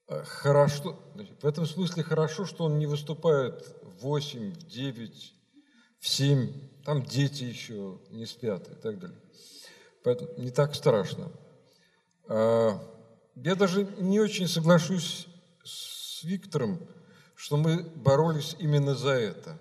[0.06, 0.98] хорошо,
[1.42, 5.34] в этом смысле хорошо, что он не выступает в 8, в 9,
[5.98, 6.52] в 7,
[6.84, 9.20] там дети еще не спят и так далее.
[10.02, 11.30] Поэтому не так страшно.
[12.28, 12.80] А,
[13.34, 15.26] я даже не очень соглашусь
[15.64, 16.80] с Виктором,
[17.34, 19.58] что мы боролись именно за это.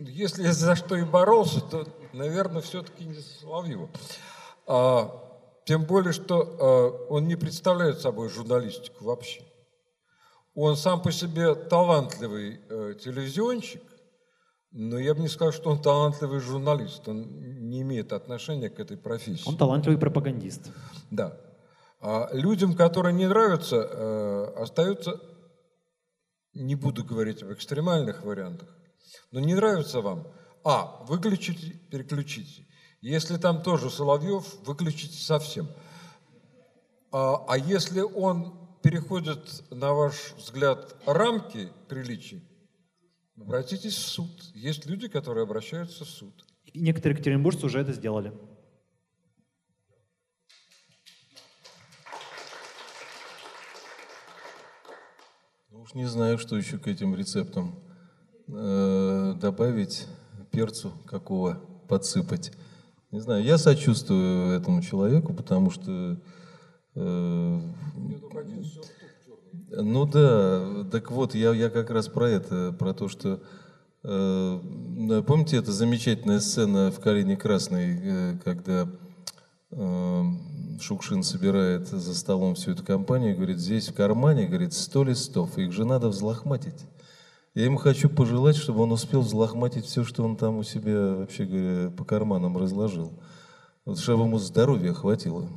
[0.00, 3.90] Если я за что и боролся, то, наверное, все-таки не за Соловьева.
[4.66, 5.10] А,
[5.66, 9.42] тем более, что а, он не представляет собой журналистику вообще.
[10.54, 13.82] Он сам по себе талантливый э, телевизионщик,
[14.72, 17.06] но я бы не сказал, что он талантливый журналист.
[17.06, 19.46] Он не имеет отношения к этой профессии.
[19.46, 20.70] Он талантливый пропагандист.
[21.10, 21.38] Да.
[22.00, 25.20] А людям, которые не нравятся, э, остаются,
[26.54, 28.68] не буду говорить об экстремальных вариантах,
[29.30, 30.26] но не нравится вам,
[30.64, 32.66] а, выключите, переключите.
[33.00, 35.68] Если там тоже Соловьев, выключите совсем.
[37.12, 42.42] А, а если он переходит, на ваш взгляд, рамки приличий,
[43.36, 44.30] обратитесь в суд.
[44.54, 46.44] Есть люди, которые обращаются в суд.
[46.66, 48.32] И некоторые екатеринбуржцы уже это сделали.
[55.70, 57.89] Ну уж не знаю, что еще к этим рецептам
[58.52, 60.06] э, добавить,
[60.50, 62.52] перцу какого подсыпать.
[63.10, 66.18] Не знаю, я сочувствую этому человеку, потому что
[66.94, 67.60] Э,
[69.70, 73.40] ну да, так вот, я, я как раз про это, про то, что
[74.02, 74.60] э,
[75.26, 78.88] помните, эта замечательная сцена в «Калине красной», э, когда
[79.70, 80.22] э,
[80.80, 85.56] Шукшин собирает за столом всю эту компанию и говорит, здесь в кармане, говорит, сто листов,
[85.56, 86.86] их же надо взлохматить.
[87.54, 91.44] Я ему хочу пожелать, чтобы он успел взлохматить все, что он там у себя, вообще
[91.44, 93.12] говоря, по карманам разложил.
[93.84, 95.48] Вот, чтобы ему здоровья хватило.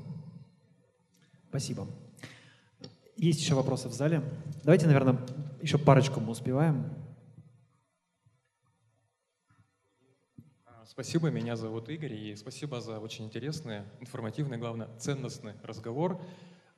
[1.50, 1.88] Спасибо.
[3.16, 4.24] Есть еще вопросы в зале?
[4.64, 5.20] Давайте, наверное,
[5.62, 6.86] еще парочку мы успеваем.
[10.86, 16.20] Спасибо, меня зовут Игорь, и спасибо за очень интересный, информативный, главное, ценностный разговор.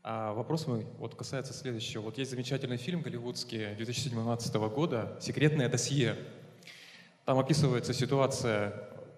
[0.08, 2.04] А вопрос мой вот касается следующего.
[2.04, 6.16] Вот есть замечательный фильм голливудский 2017 года «Секретное досье».
[7.26, 8.70] Там описывается ситуация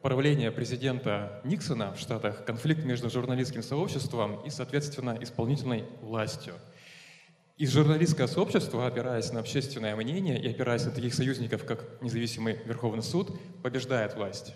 [0.01, 6.53] правления президента Никсона в Штатах конфликт между журналистским сообществом и, соответственно, исполнительной властью.
[7.57, 13.03] И журналистское сообщество, опираясь на общественное мнение и опираясь на таких союзников, как независимый Верховный
[13.03, 14.55] суд, побеждает власть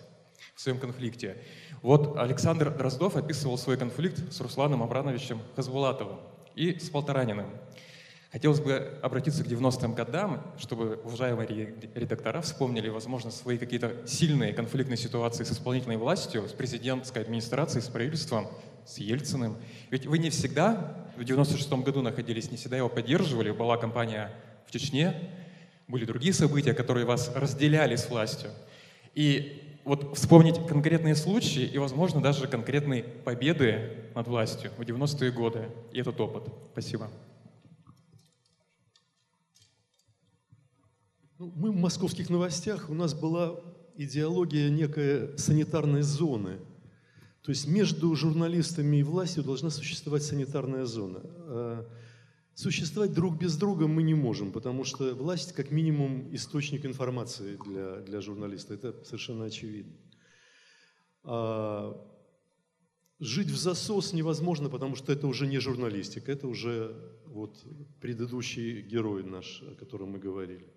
[0.55, 1.43] в своем конфликте.
[1.81, 6.19] Вот Александр Дроздов описывал свой конфликт с Русланом Абрановичем Хазбулатовым
[6.55, 7.47] и с Полтораниным.
[8.31, 14.95] Хотелось бы обратиться к 90-м годам, чтобы уважаемые редактора вспомнили, возможно, свои какие-то сильные конфликтные
[14.95, 18.47] ситуации с исполнительной властью, с президентской администрацией, с правительством,
[18.85, 19.57] с Ельциным.
[19.89, 23.51] Ведь вы не всегда в 96-м году находились, не всегда его поддерживали.
[23.51, 24.31] Была кампания
[24.65, 25.29] в Чечне,
[25.89, 28.51] были другие события, которые вас разделяли с властью.
[29.13, 35.69] И вот вспомнить конкретные случаи и, возможно, даже конкретные победы над властью в 90-е годы
[35.91, 36.51] и этот опыт.
[36.71, 37.09] Спасибо.
[41.39, 43.59] Ну, мы в московских новостях, у нас была
[43.97, 46.59] идеология некой санитарной зоны.
[47.41, 51.21] То есть между журналистами и властью должна существовать санитарная зона.
[52.61, 58.01] Существовать друг без друга мы не можем, потому что власть как минимум источник информации для,
[58.01, 58.75] для журналиста.
[58.75, 59.95] Это совершенно очевидно.
[61.23, 62.07] А,
[63.19, 67.65] жить в засос невозможно, потому что это уже не журналистика, это уже вот
[67.99, 70.71] предыдущий герой наш, о котором мы говорили.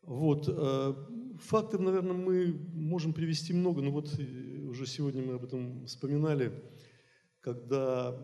[0.00, 0.48] Вот.
[0.48, 0.94] Э,
[1.40, 6.52] фактов, наверное, мы можем привести много, но вот э, уже сегодня мы об этом вспоминали,
[7.42, 8.16] когда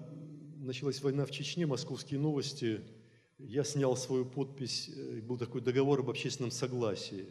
[0.63, 2.81] началась война в Чечне, московские новости,
[3.39, 7.27] я снял свою подпись, э, был такой договор об общественном согласии,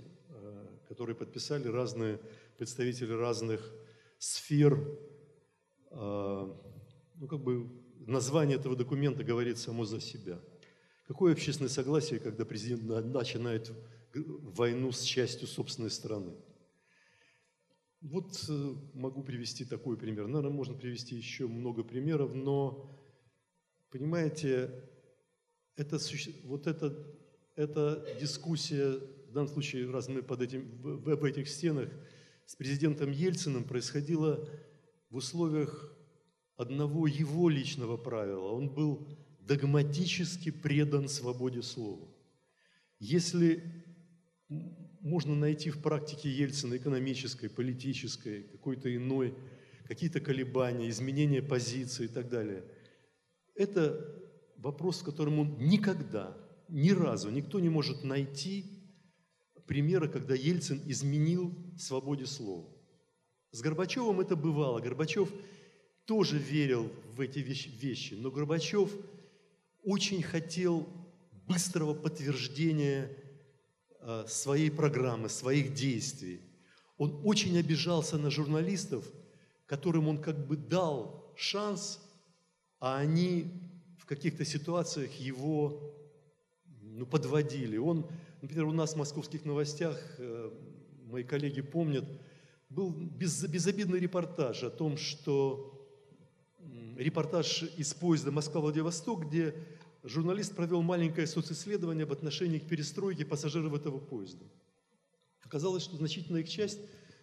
[0.87, 2.19] который подписали разные
[2.57, 3.73] представители разных
[4.19, 4.77] сфер.
[5.89, 7.69] Ну, как бы
[8.05, 10.37] название этого документа говорит само за себя.
[11.07, 13.71] Какое общественное согласие, когда президент начинает
[14.13, 16.33] войну с частью собственной страны.
[18.01, 20.27] Вот э, могу привести такой пример.
[20.27, 22.89] Наверное, можно привести еще много примеров, но,
[23.91, 24.71] понимаете,
[25.75, 25.99] это,
[26.45, 26.95] вот это,
[27.55, 28.99] эта дискуссия,
[29.29, 31.89] в данном случае, раз мы под этим, в, в этих стенах,
[32.45, 34.47] с президентом Ельциным происходила
[35.09, 35.93] в условиях
[36.57, 38.51] одного его личного правила.
[38.51, 39.07] Он был
[39.41, 42.07] догматически предан свободе слова.
[42.99, 43.63] Если
[45.01, 49.33] можно найти в практике Ельцина экономической, политической, какой-то иной,
[49.87, 52.63] какие-то колебания, изменения позиции и так далее.
[53.55, 54.05] Это
[54.57, 56.37] вопрос, в котором он никогда,
[56.67, 58.65] ни разу никто не может найти
[59.67, 62.69] примера, когда Ельцин изменил свободе слова.
[63.51, 64.79] С Горбачевым это бывало.
[64.79, 65.31] Горбачев
[66.05, 68.91] тоже верил в эти вещи, но Горбачев
[69.83, 70.87] очень хотел
[71.47, 73.09] быстрого подтверждения
[74.03, 76.41] Э, своей программы, своих действий.
[76.97, 79.05] Он очень обижался на журналистов,
[79.67, 81.99] которым он как бы дал шанс,
[82.81, 83.45] а они
[83.99, 85.93] в каких-то ситуациях его
[86.81, 87.77] ну, подводили.
[87.77, 88.09] Он,
[88.41, 90.51] например, у нас в московских новостях, э,
[91.05, 92.03] мои коллеги помнят,
[92.69, 95.77] был без, безобидный репортаж о том, что
[96.97, 99.53] репортаж из поезда Москва-Владивосток, где
[100.03, 104.45] журналист провел маленькое социсследование в отношении к перестройке пассажиров этого поезда.
[105.43, 106.79] Оказалось, что значительная их часть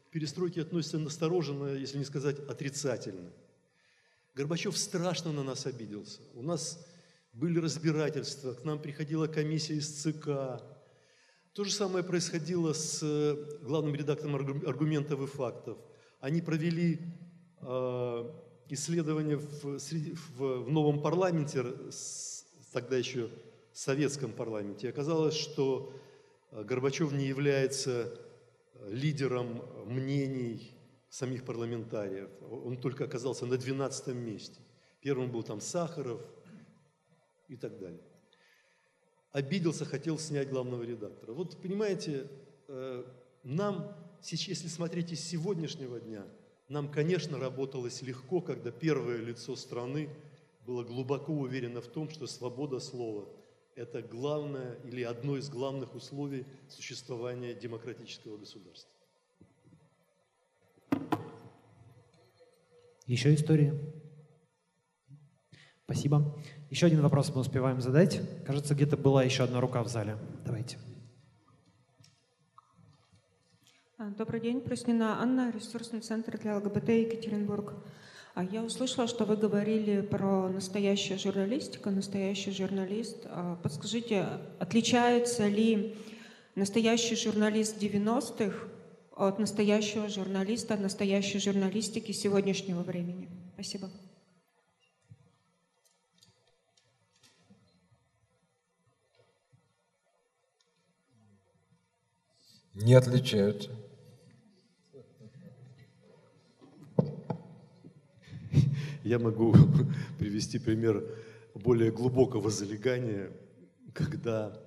[0.07, 3.33] к перестройке относится настороженно, если не сказать отрицательно.
[4.39, 6.21] Горбачев страшно на нас обиделся.
[6.33, 6.79] У нас
[7.33, 10.63] были разбирательства, к нам приходила комиссия из ЦК.
[11.55, 15.77] То же самое происходило с э, главным редактором аргументов и фактов.
[16.21, 17.01] Они провели
[17.63, 18.33] э,
[18.69, 23.31] исследование в, в, в новом парламенте с тогда еще
[23.73, 24.89] советском парламенте.
[24.89, 25.93] Оказалось, что
[26.53, 28.15] э, Горбачев не является
[28.75, 30.78] э, лидером мнений
[31.09, 32.31] самих парламентариев.
[32.43, 34.61] Он только оказался на 12 месте.
[35.01, 36.21] Первым был там Сахаров
[37.49, 38.03] и так далее.
[39.33, 41.33] Обиделся, хотел снять главного редактора.
[41.33, 42.29] Вот понимаете,
[42.69, 43.05] э,
[43.45, 46.27] нам, если смотреть из сегодняшнего дня,
[46.69, 50.09] нам, конечно, работалось легко, когда первое лицо страны–
[50.69, 53.27] было глубоко уверено в том, что свобода слова–
[53.75, 58.93] это главное или одно из главных условий существования демократического государства.
[63.09, 63.73] Еще истории?
[65.85, 66.39] Спасибо.
[66.69, 68.21] Еще один вопрос мы успеваем задать.
[68.45, 70.19] Кажется, где-то была еще одна рука в зале.
[70.45, 70.77] Давайте.
[73.97, 77.83] А, добрый день, Проснина Анна, ресурсный центр для ЛГБТ Екатеринбург.
[78.35, 83.25] А я услышала, что вы говорили про настоящую журналистику, настоящий журналист.
[83.25, 84.27] А подскажите,
[84.59, 85.97] отличается ли
[86.55, 88.69] настоящий журналист 90-х
[89.19, 93.29] от настоящего журналиста, от настоящей журналистики сегодняшнего времени?
[93.55, 93.91] Спасибо.
[102.75, 103.71] Не отличаются.
[109.03, 109.53] Я могу
[110.19, 111.03] привести пример
[111.55, 113.33] более глубокого залегания,
[113.95, 114.63] когда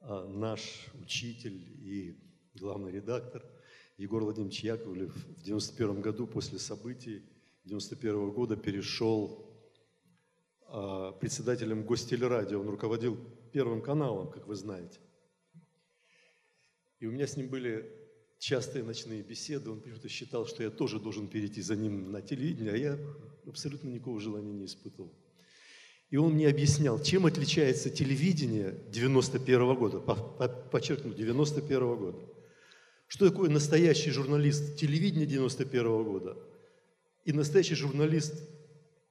[0.00, 2.25] а, наш учитель и
[2.58, 3.44] главный редактор
[3.98, 7.22] Егор Владимирович Яковлев в 91 году после событий
[7.64, 9.46] 91 года перешел
[10.68, 12.60] а, председателем Гостелерадио.
[12.60, 13.18] Он руководил
[13.52, 14.98] первым каналом, как вы знаете.
[17.00, 17.90] И у меня с ним были
[18.38, 22.72] частые ночные беседы, он почему-то считал, что я тоже должен перейти за ним на телевидение,
[22.72, 22.98] а я
[23.46, 25.12] абсолютно никакого желания не испытывал.
[26.10, 30.00] И он мне объяснял, чем отличается телевидение 91 -го года,
[30.70, 32.35] подчеркну, 91 -го года.
[33.06, 36.36] Что такое настоящий журналист телевидения 91 -го года
[37.24, 38.34] и настоящий журналист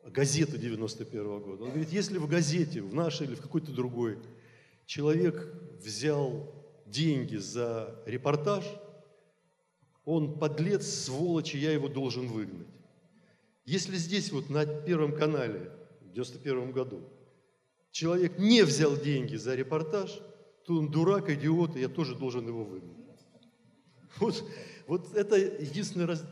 [0.04, 1.64] газету 91 -го года.
[1.64, 4.18] Он говорит, если в газете, в нашей или в какой-то другой,
[4.86, 6.54] человек взял
[6.86, 8.66] деньги за репортаж,
[10.04, 12.68] он подлец, сволочь, и я его должен выгнать.
[13.66, 17.02] Если здесь вот на Первом канале в 91 году
[17.92, 20.12] человек не взял деньги за репортаж,
[20.66, 23.05] то он дурак, идиот, и я тоже должен его выгнать.
[24.20, 24.44] Вот,
[24.88, 26.24] вот это единственное раз,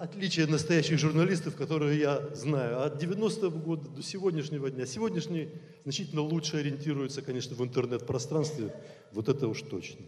[0.00, 2.84] отличие настоящих журналистов, которые я знаю.
[2.84, 4.86] От 90-го года до сегодняшнего дня.
[4.86, 5.48] Сегодняшний
[5.84, 8.74] значительно лучше ориентируется, конечно, в интернет-пространстве.
[9.12, 10.04] Вот это уж точно.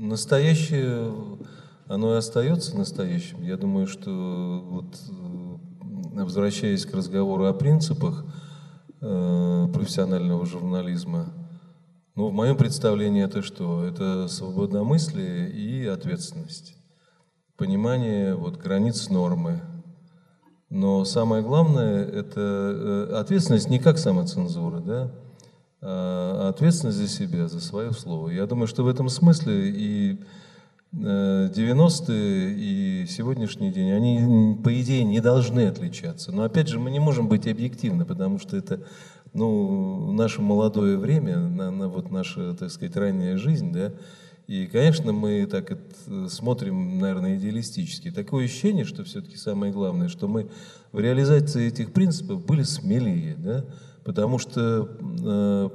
[0.00, 1.12] Настоящее,
[1.86, 3.42] оно и остается настоящим.
[3.42, 8.24] Я думаю, что вот э, возвращаясь к разговору о принципах
[9.00, 11.32] профессионального журнализма,
[12.18, 13.84] ну, в моем представлении это что?
[13.84, 16.74] Это свободомыслие и ответственность.
[17.56, 19.60] Понимание вот, границ нормы.
[20.68, 25.12] Но самое главное– это э, ответственность не как самоцензура, да?
[25.80, 28.30] а ответственность за себя, за свое слово.
[28.30, 30.20] Я думаю, что в этом смысле и
[30.92, 36.32] 90-е, э, и сегодняшний день, они, по идее, не должны отличаться.
[36.32, 38.80] Но, опять же, мы не можем быть объективны, потому что это
[39.34, 43.92] ну, наше молодое время, на, на вот наша, так сказать, ранняя жизнь, да,
[44.46, 48.10] и, конечно, мы так это смотрим, наверное, идеалистически.
[48.10, 50.48] Такое ощущение, что все-таки самое главное, что мы
[50.90, 53.66] в реализации этих принципов были смелее, да,
[54.04, 54.88] потому что,
[55.22, 55.68] э,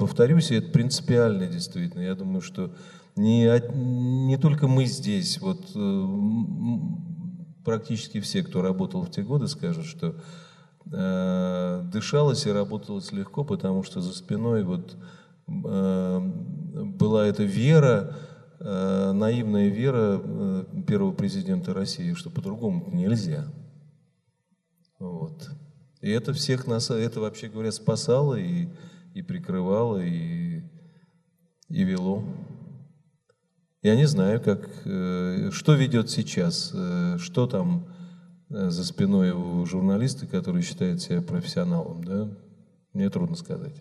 [0.00, 2.02] повторюсь, это принципиально действительно.
[2.02, 2.72] Я думаю, что
[3.18, 6.06] не, не только мы здесь, вот э,
[7.64, 10.14] практически все, кто работал в те годы, скажут, что
[10.90, 14.96] э, дышалось и работалось легко, потому что за спиной вот
[15.46, 18.16] э, была эта вера,
[18.60, 23.44] э, наивная вера э, первого президента России, что по-другому нельзя.
[24.98, 25.50] Вот.
[26.00, 28.68] И это всех нас, это вообще говоря, спасало и,
[29.14, 30.62] и прикрывало, и,
[31.68, 32.24] и вело.
[33.88, 37.88] Я не знаю, как, э, что ведет сейчас, э, что там
[38.50, 42.28] э, за спиной у журналиста, который считает себя профессионалом, да?
[42.92, 43.76] Мне трудно сказать.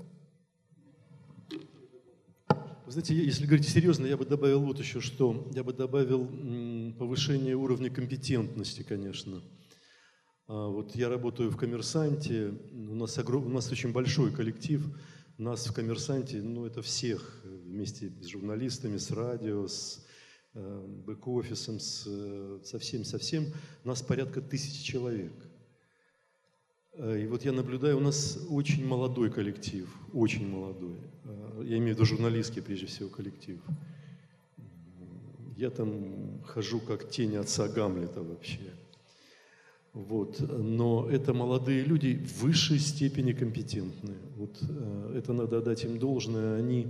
[2.86, 5.46] Вы знаете, если говорить серьезно, я бы добавил вот еще что.
[5.54, 6.26] Я бы добавил
[6.98, 9.42] повышение уровня компетентности, конечно.
[10.48, 13.48] А вот я работаю в «Коммерсанте», у нас, огром...
[13.48, 14.88] у нас очень большой коллектив,
[15.38, 20.06] нас в «Коммерсанте», ну это всех, вместе с журналистами, с радио, с
[20.54, 23.46] э, бэк-офисом, э, со всем, со всем,
[23.84, 25.34] нас порядка тысячи человек.
[26.94, 30.98] Э, и вот я наблюдаю, у нас очень молодой коллектив, очень молодой.
[31.64, 33.60] Я имею в виду журналистский, прежде всего, коллектив.
[35.58, 38.60] Я там хожу как тень отца Гамлета вообще.
[39.94, 40.40] Вот.
[40.40, 44.20] Но это молодые люди в высшей степени компетентные.
[44.36, 44.62] Вот
[45.16, 46.60] это надо дать им должное.
[46.60, 46.88] Они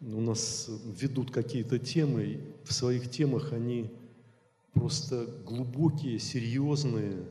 [0.00, 0.68] у нас
[1.00, 3.90] ведут какие-то темы, в своих темах они
[4.72, 7.26] просто глубокие, серьезные,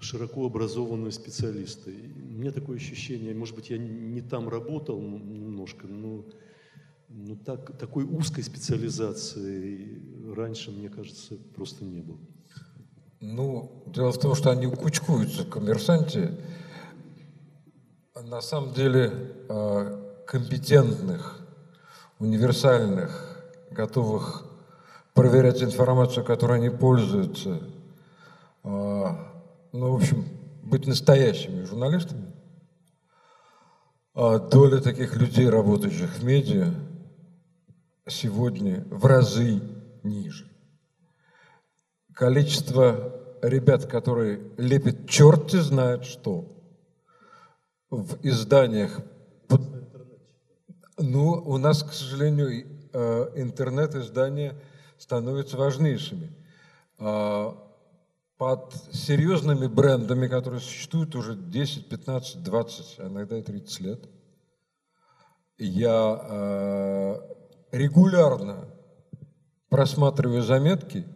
[0.00, 1.92] широко образованные специалисты.
[1.92, 6.24] И у меня такое ощущение, может быть, я не там работал немножко, но,
[7.08, 10.02] но так, такой узкой специализации
[10.34, 12.18] раньше, мне кажется, просто не было.
[13.20, 16.36] Ну, дело в том, что они кучкуются коммерсанте.
[18.14, 19.12] На самом деле
[19.48, 21.43] а, компетентных,
[22.24, 23.10] универсальных,
[23.70, 24.44] готовых
[25.12, 27.60] проверять информацию, которой они пользуются,
[28.62, 29.16] а,
[29.72, 30.24] ну, в общем,
[30.62, 32.32] быть настоящими журналистами.
[34.14, 36.72] А доля таких людей, работающих в медиа,
[38.06, 39.60] сегодня в разы
[40.02, 40.54] ниже
[42.14, 46.46] количество ребят, которые лепят черти знает что
[47.90, 49.00] в изданиях.
[50.96, 54.54] Ну, у нас, к сожалению, э, интернет-издания
[54.98, 56.32] становятся важнейшими.
[56.98, 57.56] А,
[58.38, 64.08] под серьезными брендами, которые существуют уже 10, 15, 20, а иногда и 30 лет,
[65.58, 67.20] я э,
[67.72, 68.68] регулярно
[69.68, 71.06] просматриваю заметки–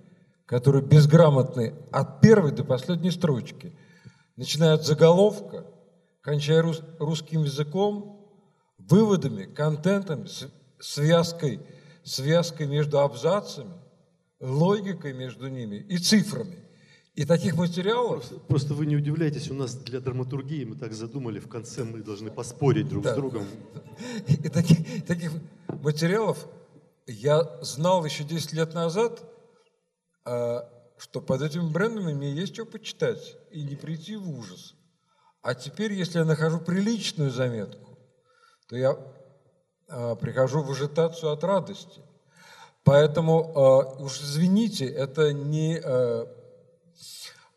[0.49, 3.77] которые безграмотны от первой до последней строчки,
[4.37, 5.67] начиная от заголовка,
[6.23, 8.18] кончая рус, русским языком,
[8.89, 10.27] выводами, контентом,
[10.78, 11.60] связкой,
[12.05, 13.73] связкой между абзацами,
[14.40, 16.65] логикой между ними и цифрами.
[17.15, 18.28] И таких материалов...
[18.28, 22.01] Просто, просто вы не удивляйтесь, у нас для драматургии мы так задумали, в конце мы
[22.01, 23.12] должны поспорить друг да.
[23.12, 23.44] с другом.
[24.28, 25.32] И таких, таких
[25.82, 26.47] материалов
[27.09, 29.20] я знал еще 10 лет назад,
[30.27, 30.60] э,
[30.98, 34.77] что под этими брендами мне есть что почитать и не прийти в ужас.
[35.43, 37.88] А теперь, если я нахожу приличную заметку,
[38.69, 38.97] то я
[39.89, 42.03] э, прихожу в ажитацию от радости.
[42.85, 43.53] Поэтому,
[43.99, 46.27] э, уж извините, это не э,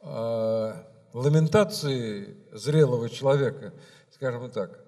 [0.01, 0.73] э,
[1.13, 3.73] ламентации зрелого человека,
[4.11, 4.79] скажем так,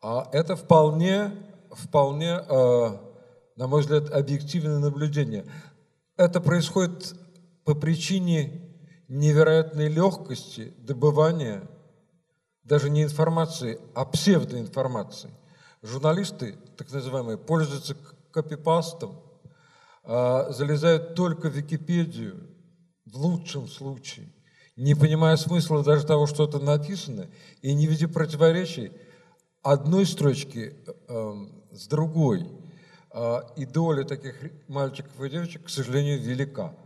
[0.00, 1.32] а это вполне,
[1.70, 2.90] вполне, э,
[3.56, 5.46] на мой взгляд, объективное наблюдение.
[6.16, 7.14] Это происходит
[7.64, 8.68] по причине
[9.08, 11.68] невероятной легкости добывания
[12.64, 15.30] даже не информации, а псевдоинформации.
[15.82, 17.96] Журналисты, так называемые, пользуются
[18.32, 19.20] копипастом,
[20.02, 22.48] а, залезают только в Википедию,
[23.06, 24.32] в лучшем случае,
[24.76, 27.28] не понимая смысла даже того, что это написано,
[27.62, 28.92] и не видя противоречий
[29.62, 31.34] одной строчки э,
[31.72, 32.46] с другой.
[33.12, 34.36] Э, и доля таких
[34.68, 36.76] мальчиков и девочек, к сожалению, велика.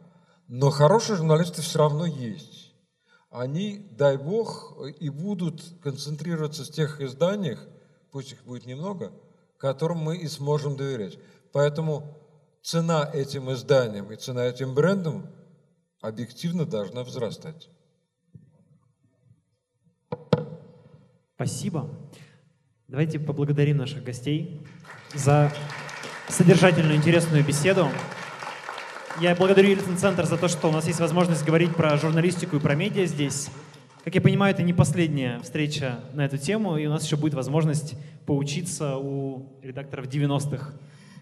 [0.48, 2.72] Но хорошие журналисты все равно есть
[3.32, 7.66] они, дай бог, и будут концентрироваться в тех изданиях,
[8.12, 9.10] пусть их будет немного,
[9.56, 11.18] которым мы и сможем доверять.
[11.50, 12.16] Поэтому
[12.62, 15.26] цена этим изданиям и цена этим брендам
[16.00, 17.70] объективно должна возрастать.
[21.34, 21.88] Спасибо.
[22.86, 24.64] Давайте поблагодарим наших гостей
[25.14, 25.50] за
[26.28, 27.88] содержательную, интересную беседу.
[29.20, 32.60] Я благодарю Ельцин Центр за то, что у нас есть возможность говорить про журналистику и
[32.60, 33.48] про медиа здесь.
[34.04, 37.34] Как я понимаю, это не последняя встреча на эту тему, и у нас еще будет
[37.34, 37.94] возможность
[38.26, 40.72] поучиться у редакторов 90-х.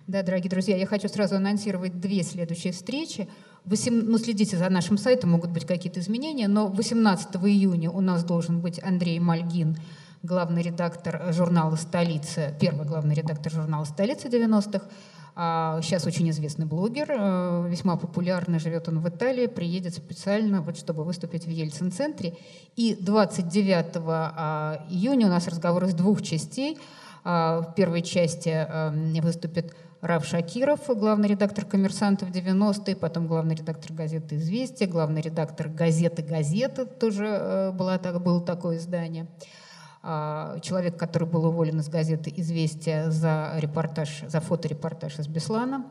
[0.07, 3.29] Да, дорогие друзья, я хочу сразу анонсировать две следующие встречи.
[3.67, 8.25] 8, ну, следите за нашим сайтом, могут быть какие-то изменения, но 18 июня у нас
[8.25, 9.77] должен быть Андрей Мальгин,
[10.23, 14.87] главный редактор журнала «Столица», первый главный редактор журнала «Столица» 90-х.
[15.35, 20.77] Сейчас а, очень известный блогер, э, весьма популярный, живет он в Италии, приедет специально, вот,
[20.77, 22.37] чтобы выступить в Ельцин-центре.
[22.77, 26.79] И 29 а, июня у нас разговор из двух частей.
[27.23, 33.93] А, в первой части эм, выступит Рав Шакиров, главный редактор «Коммерсантов» 90-е, потом главный редактор
[33.93, 39.27] газеты «Известия», главный редактор газеты «Газета», тоже э, было, было такое издание.
[40.03, 45.85] А, человек, который был уволен из газеты «Известия» за репортаж, за фоторепортаж из Беслана.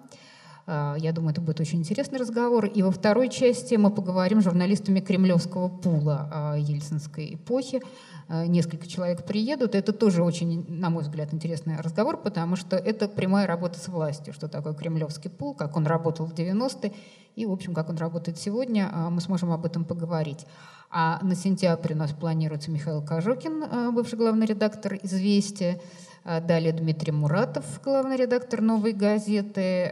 [0.65, 2.65] А, я думаю, это будет очень интересный разговор.
[2.65, 7.81] И во второй части мы поговорим с журналистами кремлевского пула ельцинской эпохи.
[8.27, 9.75] А, несколько человек приедут.
[9.75, 14.33] Это тоже очень, на мой взгляд, интересный разговор, потому что это прямая работа с властью.
[14.33, 16.93] Что такое кремлевский пул, как он работал в 90-е
[17.35, 18.89] и, в общем, как он работает сегодня.
[19.09, 20.45] Мы сможем об этом поговорить.
[20.91, 25.79] А на сентябрь у нас планируется Михаил Кожукин, э, бывший главный редактор «Известия»,
[26.25, 29.91] э, Далее Дмитрий Муратов, главный редактор «Новой газеты»,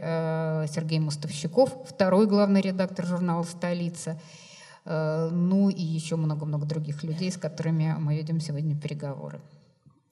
[0.68, 4.20] Сергей Муставщиков, второй главный редактор журнала «Столица»,
[4.84, 9.40] ну и еще много-много других людей, с которыми мы ведем сегодня переговоры.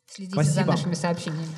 [0.07, 0.55] Следите Спасибо.
[0.55, 1.49] за нашими сообщениями.